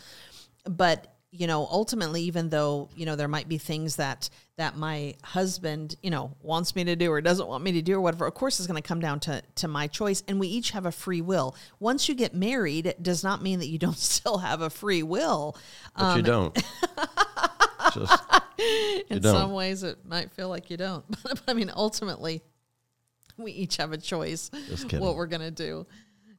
but 0.64 1.17
you 1.31 1.47
know 1.47 1.67
ultimately 1.71 2.23
even 2.23 2.49
though 2.49 2.88
you 2.97 3.05
know 3.05 3.14
there 3.14 3.29
might 3.29 3.49
be 3.49 3.59
things 3.59 3.97
that 3.97 4.31
that 4.57 4.77
my 4.77 5.14
husband 5.23 5.95
you 6.03 6.11
know 6.11 6.35
wants 6.43 6.75
me 6.75 6.85
to 6.85 6.97
do 6.97 7.11
or 7.11 7.21
doesn't 7.21 7.47
want 7.47 7.62
me 7.62 7.73
to 7.73 7.83
do 7.83 7.95
or 7.95 8.01
whatever 8.01 8.27
of 8.27 8.35
course 8.35 8.61
is 8.61 8.67
going 8.67 8.81
to 8.81 8.87
come 8.87 9.01
down 9.01 9.21
to 9.21 9.43
to 9.55 9.69
my 9.69 9.87
choice 9.87 10.23
and 10.27 10.41
we 10.41 10.49
each 10.49 10.71
have 10.71 10.87
a 10.87 10.93
free 10.93 11.21
will 11.21 11.55
once 11.81 12.09
you 12.09 12.14
get 12.14 12.35
married 12.35 12.87
it 12.87 13.03
does 13.03 13.23
not 13.23 13.43
mean 13.43 13.59
that 13.59 13.69
you 13.69 13.79
don't 13.79 13.99
still 13.99 14.38
have 14.38 14.62
a 14.62 14.71
free 14.71 15.03
will 15.03 15.57
But 15.97 16.12
you 16.17 16.33
um, 16.33 16.53
don't. 16.53 16.64
Just, 17.95 18.23
in 19.09 19.23
don't. 19.23 19.35
some 19.35 19.53
ways 19.53 19.83
it 19.83 20.05
might 20.07 20.31
feel 20.33 20.49
like 20.49 20.71
you 20.71 20.77
don't 20.77 21.05
but 21.23 21.41
i 21.47 21.53
mean 21.55 21.71
ultimately 21.75 22.43
we 23.37 23.53
each 23.53 23.77
have 23.77 23.93
a 23.93 23.99
choice 23.99 24.51
what 24.93 25.14
we're 25.14 25.27
going 25.27 25.43
to 25.43 25.51
do 25.51 25.87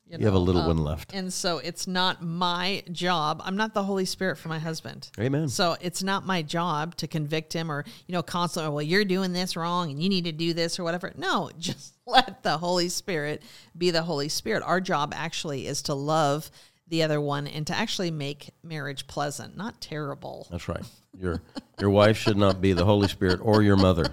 you 0.10 0.26
have 0.26 0.34
a 0.34 0.40
little 0.40 0.62
um, 0.62 0.68
one 0.68 0.78
left. 0.78 1.14
and 1.14 1.32
so 1.32 1.60
it's 1.60 1.88
not 1.88 2.24
my 2.24 2.84
job 2.92 3.42
i'm 3.46 3.56
not 3.56 3.74
the 3.74 3.84
holy 3.84 4.06
spirit 4.06 4.38
for 4.38 4.50
my 4.50 4.60
husband 4.60 5.10
Amen. 5.20 5.48
so 5.48 5.76
it's 5.82 6.02
not 6.02 6.26
my 6.26 6.42
job 6.42 6.96
to 6.96 7.08
convict 7.08 7.54
him 7.54 7.72
or, 7.72 7.86
you 8.08 8.14
know, 8.14 8.22
constantly, 8.22 8.72
well, 8.72 8.82
you're 8.82 9.06
doing 9.06 9.34
this 9.34 9.56
wrong 9.56 9.92
and 9.92 10.02
you 10.02 10.10
need 10.10 10.26
to 10.26 10.32
do 10.32 10.54
this 10.54 10.80
or 10.80 10.84
whatever. 10.84 11.14
No, 11.18 11.52
just 11.60 11.94
let 12.06 12.44
the 12.44 12.58
Holy 12.58 12.90
Spirit 12.90 13.44
be 13.78 13.92
the 13.92 14.04
Holy 14.04 14.30
Spirit. 14.30 14.64
Our 14.64 14.82
job 14.82 15.14
actually 15.16 15.68
is 15.68 15.82
to 15.84 15.94
love 15.94 16.50
the 16.88 17.04
other 17.04 17.22
one 17.22 17.48
and 17.48 17.68
to 17.68 17.76
actually 17.76 18.12
make 18.12 18.50
marriage 18.64 19.08
pleasant, 19.08 19.56
not 19.56 19.80
terrible. 19.80 20.48
That's 20.50 20.68
right. 20.68 20.84
Your 21.18 21.42
your 21.80 21.92
wife 21.92 22.18
should 22.18 22.38
not 22.38 22.62
be 22.62 22.74
the 22.74 22.86
Holy 22.86 23.08
Spirit 23.08 23.40
or 23.44 23.62
your 23.62 23.78
mother. 23.78 24.08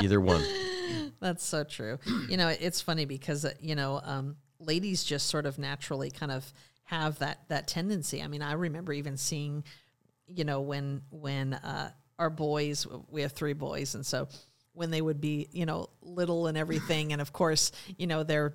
Either 0.00 0.20
one. 0.20 0.44
That's 1.20 1.44
so 1.44 1.64
true. 1.64 1.98
You 2.28 2.36
know, 2.36 2.48
it's 2.48 2.80
funny 2.80 3.04
because 3.04 3.44
uh, 3.44 3.52
you 3.60 3.74
know, 3.74 4.00
um, 4.04 4.36
ladies 4.60 5.04
just 5.04 5.26
sort 5.28 5.46
of 5.46 5.58
naturally 5.58 6.10
kind 6.10 6.32
of 6.32 6.52
have 6.84 7.18
that 7.18 7.40
that 7.48 7.68
tendency. 7.68 8.22
I 8.22 8.28
mean, 8.28 8.42
I 8.42 8.52
remember 8.52 8.92
even 8.92 9.16
seeing, 9.16 9.64
you 10.26 10.44
know, 10.44 10.60
when 10.60 11.02
when 11.10 11.54
uh, 11.54 11.90
our 12.18 12.30
boys, 12.30 12.86
we 13.10 13.22
have 13.22 13.32
three 13.32 13.52
boys, 13.52 13.94
and 13.94 14.04
so 14.04 14.28
when 14.72 14.90
they 14.90 15.02
would 15.02 15.20
be, 15.20 15.48
you 15.52 15.66
know, 15.66 15.88
little 16.02 16.46
and 16.46 16.56
everything, 16.56 17.12
and 17.12 17.20
of 17.20 17.32
course, 17.32 17.72
you 17.96 18.06
know, 18.06 18.22
they're 18.22 18.54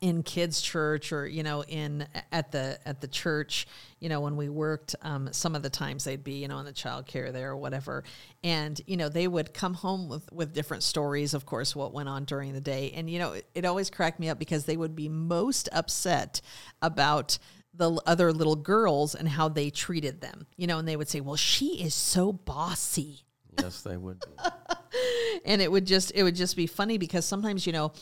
in 0.00 0.22
kids 0.22 0.60
church 0.60 1.10
or 1.10 1.26
you 1.26 1.42
know 1.42 1.64
in 1.64 2.06
at 2.30 2.52
the 2.52 2.78
at 2.84 3.00
the 3.00 3.08
church 3.08 3.66
you 3.98 4.08
know 4.10 4.20
when 4.20 4.36
we 4.36 4.48
worked 4.48 4.94
um, 5.00 5.32
some 5.32 5.54
of 5.54 5.62
the 5.62 5.70
times 5.70 6.04
they'd 6.04 6.22
be 6.22 6.34
you 6.34 6.48
know 6.48 6.58
in 6.58 6.66
the 6.66 6.72
child 6.72 7.06
care 7.06 7.32
there 7.32 7.50
or 7.50 7.56
whatever. 7.56 8.04
And 8.44 8.80
you 8.86 8.96
know 8.96 9.08
they 9.08 9.26
would 9.26 9.54
come 9.54 9.74
home 9.74 10.08
with 10.08 10.30
with 10.32 10.52
different 10.52 10.82
stories 10.82 11.32
of 11.32 11.46
course 11.46 11.74
what 11.74 11.94
went 11.94 12.08
on 12.08 12.24
during 12.24 12.52
the 12.52 12.60
day. 12.60 12.92
And 12.94 13.08
you 13.08 13.18
know 13.18 13.32
it, 13.32 13.46
it 13.54 13.64
always 13.64 13.88
cracked 13.88 14.20
me 14.20 14.28
up 14.28 14.38
because 14.38 14.66
they 14.66 14.76
would 14.76 14.94
be 14.94 15.08
most 15.08 15.68
upset 15.72 16.40
about 16.82 17.38
the 17.72 18.00
other 18.06 18.32
little 18.32 18.56
girls 18.56 19.14
and 19.14 19.28
how 19.28 19.48
they 19.48 19.68
treated 19.68 20.22
them 20.22 20.46
you 20.56 20.66
know 20.66 20.78
and 20.78 20.88
they 20.88 20.96
would 20.96 21.10
say 21.10 21.20
well 21.20 21.36
she 21.36 21.82
is 21.82 21.94
so 21.94 22.32
bossy 22.32 23.25
Yes, 23.60 23.82
they 23.82 23.96
would. 23.96 24.20
Be. 24.20 24.26
and 25.44 25.62
it 25.62 25.70
would 25.70 25.86
just 25.86 26.12
it 26.14 26.22
would 26.22 26.34
just 26.34 26.56
be 26.56 26.66
funny 26.66 26.98
because 26.98 27.24
sometimes 27.24 27.66
you 27.66 27.72
know 27.72 27.92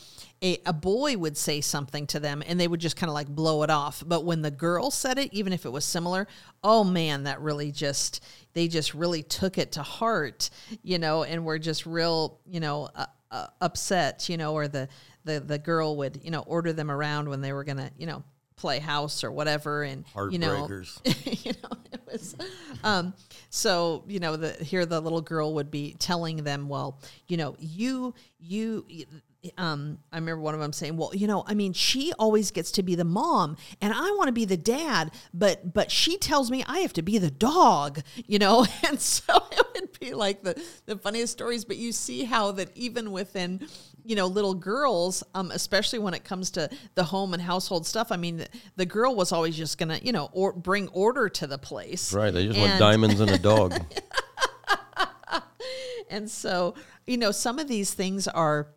a, 0.41 0.59
a 0.65 0.73
boy 0.73 1.17
would 1.17 1.37
say 1.37 1.61
something 1.61 2.07
to 2.07 2.19
them 2.19 2.43
and 2.45 2.59
they 2.59 2.67
would 2.67 2.79
just 2.79 2.95
kind 2.95 3.09
of 3.09 3.13
like 3.13 3.27
blow 3.27 3.63
it 3.63 3.69
off 3.69 4.03
but 4.05 4.25
when 4.25 4.41
the 4.41 4.51
girl 4.51 4.91
said 4.91 5.17
it 5.17 5.33
even 5.33 5.53
if 5.53 5.65
it 5.65 5.69
was 5.69 5.85
similar 5.85 6.27
oh 6.63 6.83
man 6.83 7.23
that 7.23 7.39
really 7.41 7.71
just 7.71 8.23
they 8.53 8.67
just 8.67 8.93
really 8.93 9.23
took 9.23 9.57
it 9.57 9.73
to 9.73 9.83
heart 9.83 10.49
you 10.83 10.97
know 10.97 11.23
and 11.23 11.45
were 11.45 11.59
just 11.59 11.85
real 11.85 12.39
you 12.45 12.59
know 12.59 12.89
uh, 12.95 13.05
uh, 13.31 13.47
upset 13.61 14.29
you 14.29 14.37
know 14.37 14.53
or 14.53 14.67
the 14.67 14.87
the 15.23 15.39
the 15.39 15.57
girl 15.57 15.97
would 15.97 16.19
you 16.23 16.31
know 16.31 16.41
order 16.41 16.73
them 16.73 16.91
around 16.91 17.29
when 17.29 17.41
they 17.41 17.53
were 17.53 17.63
gonna 17.63 17.91
you 17.97 18.05
know 18.05 18.23
play 18.55 18.79
house 18.79 19.23
or 19.23 19.31
whatever 19.31 19.83
and 19.83 20.05
you 20.31 20.39
know 20.39 20.67
Heartbreakers. 20.67 21.45
you 21.45 21.51
know 21.63 21.74
um 22.83 23.13
so 23.49 24.03
you 24.07 24.19
know 24.19 24.35
the 24.35 24.51
here 24.63 24.85
the 24.85 24.99
little 24.99 25.21
girl 25.21 25.53
would 25.53 25.71
be 25.71 25.95
telling 25.99 26.37
them 26.43 26.67
well 26.67 26.99
you 27.27 27.37
know 27.37 27.55
you 27.59 28.13
you 28.39 28.85
um 29.57 29.97
i 30.11 30.17
remember 30.17 30.41
one 30.41 30.53
of 30.53 30.59
them 30.59 30.73
saying 30.73 30.97
well 30.97 31.11
you 31.13 31.27
know 31.27 31.43
i 31.47 31.53
mean 31.53 31.73
she 31.73 32.11
always 32.17 32.51
gets 32.51 32.71
to 32.71 32.83
be 32.83 32.95
the 32.95 33.03
mom 33.03 33.55
and 33.81 33.93
i 33.93 34.11
want 34.17 34.27
to 34.27 34.31
be 34.31 34.45
the 34.45 34.57
dad 34.57 35.11
but 35.33 35.73
but 35.73 35.91
she 35.91 36.17
tells 36.17 36.49
me 36.49 36.63
i 36.67 36.79
have 36.79 36.93
to 36.93 37.01
be 37.01 37.17
the 37.17 37.31
dog 37.31 38.01
you 38.27 38.39
know? 38.39 38.65
And 38.87 38.99
so 38.99 39.33
it 39.51 39.65
would 39.73 39.99
be 39.99 40.13
like 40.13 40.43
the 40.43 40.61
the 40.85 40.97
funniest 40.97 41.33
stories 41.33 41.65
but 41.65 41.77
you 41.77 41.91
see 41.91 42.23
how 42.23 42.51
that 42.53 42.69
even 42.75 43.11
within 43.11 43.67
you 44.05 44.15
know 44.15 44.27
little 44.27 44.53
girls 44.53 45.23
um 45.33 45.51
especially 45.51 45.99
when 45.99 46.13
it 46.13 46.23
comes 46.23 46.51
to 46.51 46.69
the 46.93 47.03
home 47.03 47.33
and 47.33 47.41
household 47.41 47.85
stuff 47.85 48.11
i 48.11 48.17
mean 48.17 48.37
the, 48.37 48.47
the 48.75 48.85
girl 48.85 49.15
was 49.15 49.31
always 49.31 49.57
just 49.57 49.77
gonna 49.77 49.99
you 50.01 50.11
know 50.11 50.29
or 50.31 50.53
bring 50.53 50.87
order 50.89 51.27
to 51.27 51.47
the 51.47 51.57
place 51.57 52.13
Right. 52.13 52.33
They 52.33 52.47
just 52.47 52.59
want 52.59 52.79
diamonds 52.79 53.19
and 53.19 53.31
a 53.31 53.37
dog. 53.37 53.73
and 56.09 56.29
so 56.29 56.75
you 57.05 57.17
know 57.17 57.31
some 57.31 57.59
of 57.59 57.67
these 57.67 57.93
things 57.93 58.27
are 58.27 58.67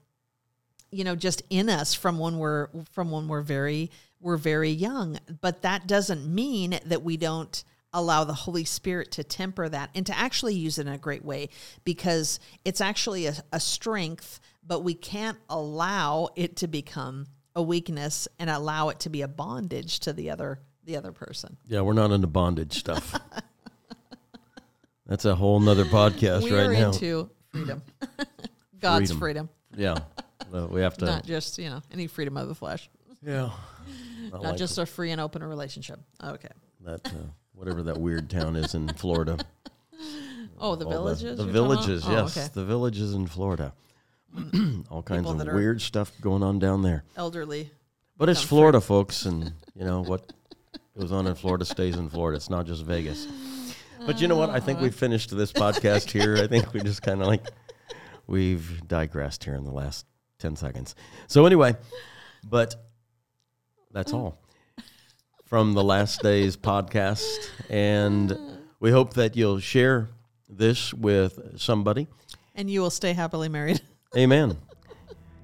you 0.91 1.05
know 1.05 1.15
just 1.15 1.43
in 1.51 1.69
us 1.69 1.95
from 1.95 2.19
when 2.19 2.39
we're 2.39 2.69
from 2.93 3.11
when 3.11 3.29
we're 3.29 3.43
very 3.43 3.91
we're 4.21 4.37
very 4.37 4.71
young 4.71 5.19
but 5.41 5.63
that 5.63 5.87
doesn't 5.87 6.27
mean 6.27 6.79
that 6.85 7.03
we 7.03 7.17
don't 7.17 7.65
allow 7.93 8.25
the 8.25 8.35
holy 8.35 8.65
spirit 8.65 9.11
to 9.11 9.25
temper 9.25 9.69
that 9.69 9.91
and 9.95 10.07
to 10.07 10.17
actually 10.17 10.55
use 10.55 10.79
it 10.79 10.87
in 10.87 10.93
a 10.93 10.99
great 10.99 11.25
way 11.25 11.49
because 11.85 12.39
it's 12.65 12.81
actually 12.81 13.27
a, 13.27 13.35
a 13.53 13.61
strength 13.61 14.41
but 14.69 14.85
we 14.85 14.95
can't 14.95 15.39
allow 15.49 16.29
it 16.37 16.55
to 16.57 16.69
become 16.69 17.27
a 17.57 17.63
weakness 17.63 18.29
and 18.39 18.49
allow 18.51 18.91
it 18.91 19.01
to 19.01 19.09
be 19.11 19.23
a 19.23 19.29
bondage 19.29 19.99
to 20.01 20.13
the 20.13 20.31
other 20.31 20.61
the 20.85 20.97
other 20.97 21.11
person 21.13 21.57
Yeah, 21.67 21.81
we're 21.81 21.95
not 21.95 22.13
into 22.13 22.27
bondage 22.29 22.79
stuff. 22.79 23.15
That's 25.07 25.25
a 25.25 25.35
whole 25.35 25.59
nother 25.59 25.85
podcast 25.87 26.43
we're 26.43 26.69
right 26.69 26.79
now. 26.79 26.91
into 26.93 27.31
freedom 27.51 27.83
god's 28.81 29.11
Freedom. 29.13 29.19
freedom, 29.19 29.49
yeah, 29.77 29.97
Well, 30.53 30.69
we 30.69 30.83
have 30.83 30.97
to. 30.99 31.07
not 31.07 31.25
just 31.27 31.59
you 31.59 31.71
know 31.71 31.83
any 31.91 32.07
freedom 32.07 32.37
of 32.37 32.47
the 32.49 32.55
flesh 32.55 32.89
yeah, 33.23 33.51
I 34.27 34.29
not 34.31 34.43
like 34.43 34.57
just 34.59 34.79
a 34.79 34.87
free 34.87 35.11
and 35.11 35.21
open 35.21 35.43
relationship 35.43 35.99
okay 36.23 36.49
that. 36.85 37.07
Uh, 37.07 37.11
whatever 37.55 37.83
that 37.85 37.99
weird 37.99 38.31
town 38.31 38.55
is 38.55 38.75
in 38.77 38.87
Florida. 38.95 39.37
oh 40.61 40.77
the 40.77 40.85
All 40.85 40.91
villages 40.93 41.23
The, 41.37 41.37
talking 41.39 41.53
villages, 41.53 42.05
Oh, 42.07 42.13
yes, 42.13 42.37
okay. 42.37 42.49
the 42.55 42.65
villages 42.65 43.15
in 43.15 43.27
Florida. 43.27 43.73
All 44.91 45.03
kinds 45.03 45.29
of 45.29 45.39
weird 45.53 45.81
stuff 45.81 46.13
going 46.21 46.43
on 46.43 46.59
down 46.59 46.83
there. 46.83 47.05
elderly 47.17 47.71
But 48.17 48.29
it's 48.29 48.43
Florida, 48.43 48.81
folks, 48.81 49.25
and 49.25 49.53
you 49.75 49.85
know 49.85 50.03
what 50.03 50.33
goes 50.99 51.13
on 51.13 51.27
in 51.27 51.35
Florida 51.35 51.65
stays 51.65 51.97
in 51.97 52.09
Florida. 52.09 52.37
It's 52.37 52.51
not 52.51 52.67
just 52.67 52.85
Vegas. 52.85 53.27
But 54.07 54.21
you 54.21 54.29
know 54.29 54.37
what? 54.37 54.51
I 54.51 54.61
think 54.61 54.81
we've 54.81 54.95
uh. 54.95 54.97
finished 54.97 55.37
this 55.37 55.53
podcast 55.53 56.11
here. 56.11 56.37
I 56.37 56.47
think 56.47 56.73
we 56.73 56.81
just 56.81 57.03
kind 57.03 57.21
of 57.21 57.27
like 57.27 57.47
we've 58.27 58.87
digressed 58.87 59.45
here 59.45 59.55
in 59.55 59.65
the 59.65 59.73
last 59.73 60.07
ten 60.39 60.57
seconds. 60.57 60.95
So 61.27 61.47
anyway, 61.47 61.77
but 62.45 62.75
that's 63.93 64.13
all 64.13 64.39
from 65.49 65.73
the 65.73 65.83
last 65.83 66.23
day's 66.23 66.57
podcast, 66.57 67.49
and 67.71 68.39
we 68.81 68.91
hope 68.91 69.15
that 69.15 69.35
you'll 69.35 69.61
share 69.61 70.11
this 70.49 70.93
with 70.93 71.59
somebody. 71.59 72.07
and 72.55 72.71
you 72.71 72.81
will 72.81 72.91
stay 72.91 73.13
happily 73.15 73.49
married 73.49 73.81
Amen. 74.17 74.57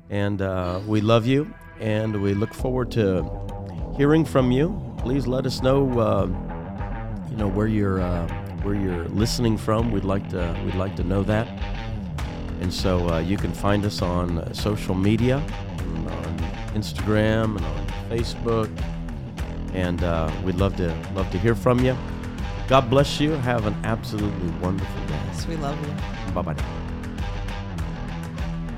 And 0.08 0.40
uh, 0.40 0.80
we 0.86 1.00
love 1.02 1.26
you, 1.26 1.52
and 1.80 2.22
we 2.22 2.32
look 2.32 2.54
forward 2.54 2.90
to 2.92 3.28
hearing 3.96 4.24
from 4.24 4.50
you. 4.50 4.80
Please 4.98 5.26
let 5.26 5.44
us 5.44 5.62
know, 5.62 5.98
uh, 6.00 6.26
you 7.30 7.36
know, 7.36 7.48
where 7.48 7.66
you're 7.66 8.00
uh, 8.00 8.26
where 8.62 8.74
you're 8.74 9.04
listening 9.08 9.58
from. 9.58 9.90
We'd 9.90 10.04
like 10.04 10.28
to 10.30 10.58
we'd 10.64 10.76
like 10.76 10.96
to 10.96 11.04
know 11.04 11.22
that. 11.24 11.46
And 12.60 12.72
so 12.72 13.10
uh, 13.10 13.18
you 13.18 13.36
can 13.36 13.52
find 13.52 13.84
us 13.84 14.00
on 14.00 14.38
uh, 14.38 14.52
social 14.54 14.94
media, 14.94 15.44
and 15.78 16.08
on 16.08 16.38
Instagram, 16.74 17.56
and 17.56 17.66
on 17.66 17.86
Facebook, 18.08 18.70
and 19.74 20.02
uh, 20.02 20.30
we'd 20.42 20.56
love 20.56 20.74
to 20.76 20.94
love 21.14 21.30
to 21.32 21.38
hear 21.38 21.54
from 21.54 21.80
you. 21.84 21.94
God 22.66 22.88
bless 22.88 23.20
you. 23.20 23.32
Have 23.32 23.66
an 23.66 23.76
absolutely 23.84 24.50
wonderful 24.62 25.06
day. 25.06 25.20
yes 25.26 25.46
we 25.46 25.56
love 25.56 25.78
you 25.86 26.32
Bye 26.32 26.40
bye. 26.40 26.83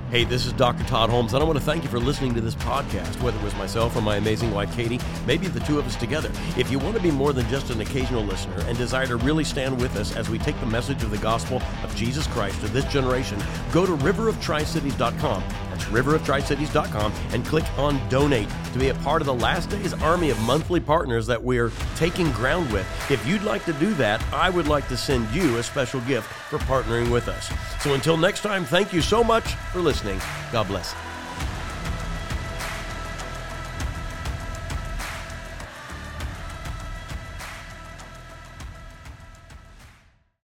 Hey, 0.09 0.23
this 0.23 0.47
is 0.47 0.53
Dr. 0.53 0.85
Todd 0.85 1.11
Holmes, 1.11 1.35
and 1.35 1.43
I 1.43 1.47
want 1.47 1.59
to 1.59 1.65
thank 1.65 1.83
you 1.83 1.89
for 1.89 1.99
listening 1.99 2.33
to 2.35 2.41
this 2.41 2.55
podcast, 2.55 3.21
whether 3.21 3.37
it 3.37 3.43
was 3.43 3.57
myself 3.57 3.97
or 3.97 4.01
my 4.01 4.19
amazing 4.19 4.53
wife 4.53 4.73
Katie, 4.77 5.01
maybe 5.27 5.49
the 5.49 5.59
two 5.59 5.81
of 5.81 5.87
us 5.87 5.97
together. 5.97 6.31
If 6.57 6.71
you 6.71 6.79
want 6.79 6.95
to 6.97 7.03
be 7.03 7.11
more 7.11 7.33
than 7.33 7.45
just 7.49 7.71
an 7.71 7.81
occasional 7.81 8.23
listener 8.23 8.61
and 8.69 8.79
desire 8.79 9.09
to 9.09 9.17
really 9.17 9.43
stand 9.43 9.81
with 9.81 9.97
us 9.97 10.15
as 10.15 10.31
we 10.31 10.39
take 10.39 10.59
the 10.61 10.67
message 10.67 11.03
of 11.03 11.11
the 11.11 11.19
gospel 11.19 11.61
of 11.83 11.93
Jesus 11.97 12.29
Christ 12.29 12.61
to 12.61 12.69
this 12.69 12.85
generation, 12.85 13.43
go 13.73 13.85
to 13.85 13.97
riveroftricities.com. 13.97 15.66
That's 15.77 15.91
riveroftricities.com 15.91 17.13
and 17.31 17.45
click 17.45 17.65
on 17.79 18.09
donate 18.09 18.49
to 18.73 18.79
be 18.79 18.89
a 18.89 18.95
part 18.95 19.21
of 19.21 19.27
the 19.27 19.35
last 19.35 19.69
days 19.69 19.93
army 19.95 20.31
of 20.31 20.41
monthly 20.41 20.81
partners 20.81 21.27
that 21.27 21.43
we're 21.43 21.71
taking 21.97 22.31
ground 22.33 22.73
with. 22.73 22.87
If 23.11 23.27
you'd 23.27 23.43
like 23.43 23.65
to 23.67 23.73
do 23.75 23.93
that, 23.95 24.23
I 24.33 24.49
would 24.51 24.69
like 24.69 24.89
to 24.89 24.97
send 24.97 25.29
you 25.35 25.59
a 25.59 25.63
special 25.63 26.01
gift 26.03 26.29
for 26.29 26.59
partnering 26.61 27.11
with 27.11 27.29
us. 27.29 27.51
So 27.83 27.95
until 27.95 28.17
next 28.17 28.41
time, 28.41 28.65
thank 28.65 28.93
you 28.93 29.03
so 29.03 29.23
much 29.23 29.55
for 29.73 29.81
listening. 29.81 30.19
God 30.51 30.69
bless. 30.69 30.95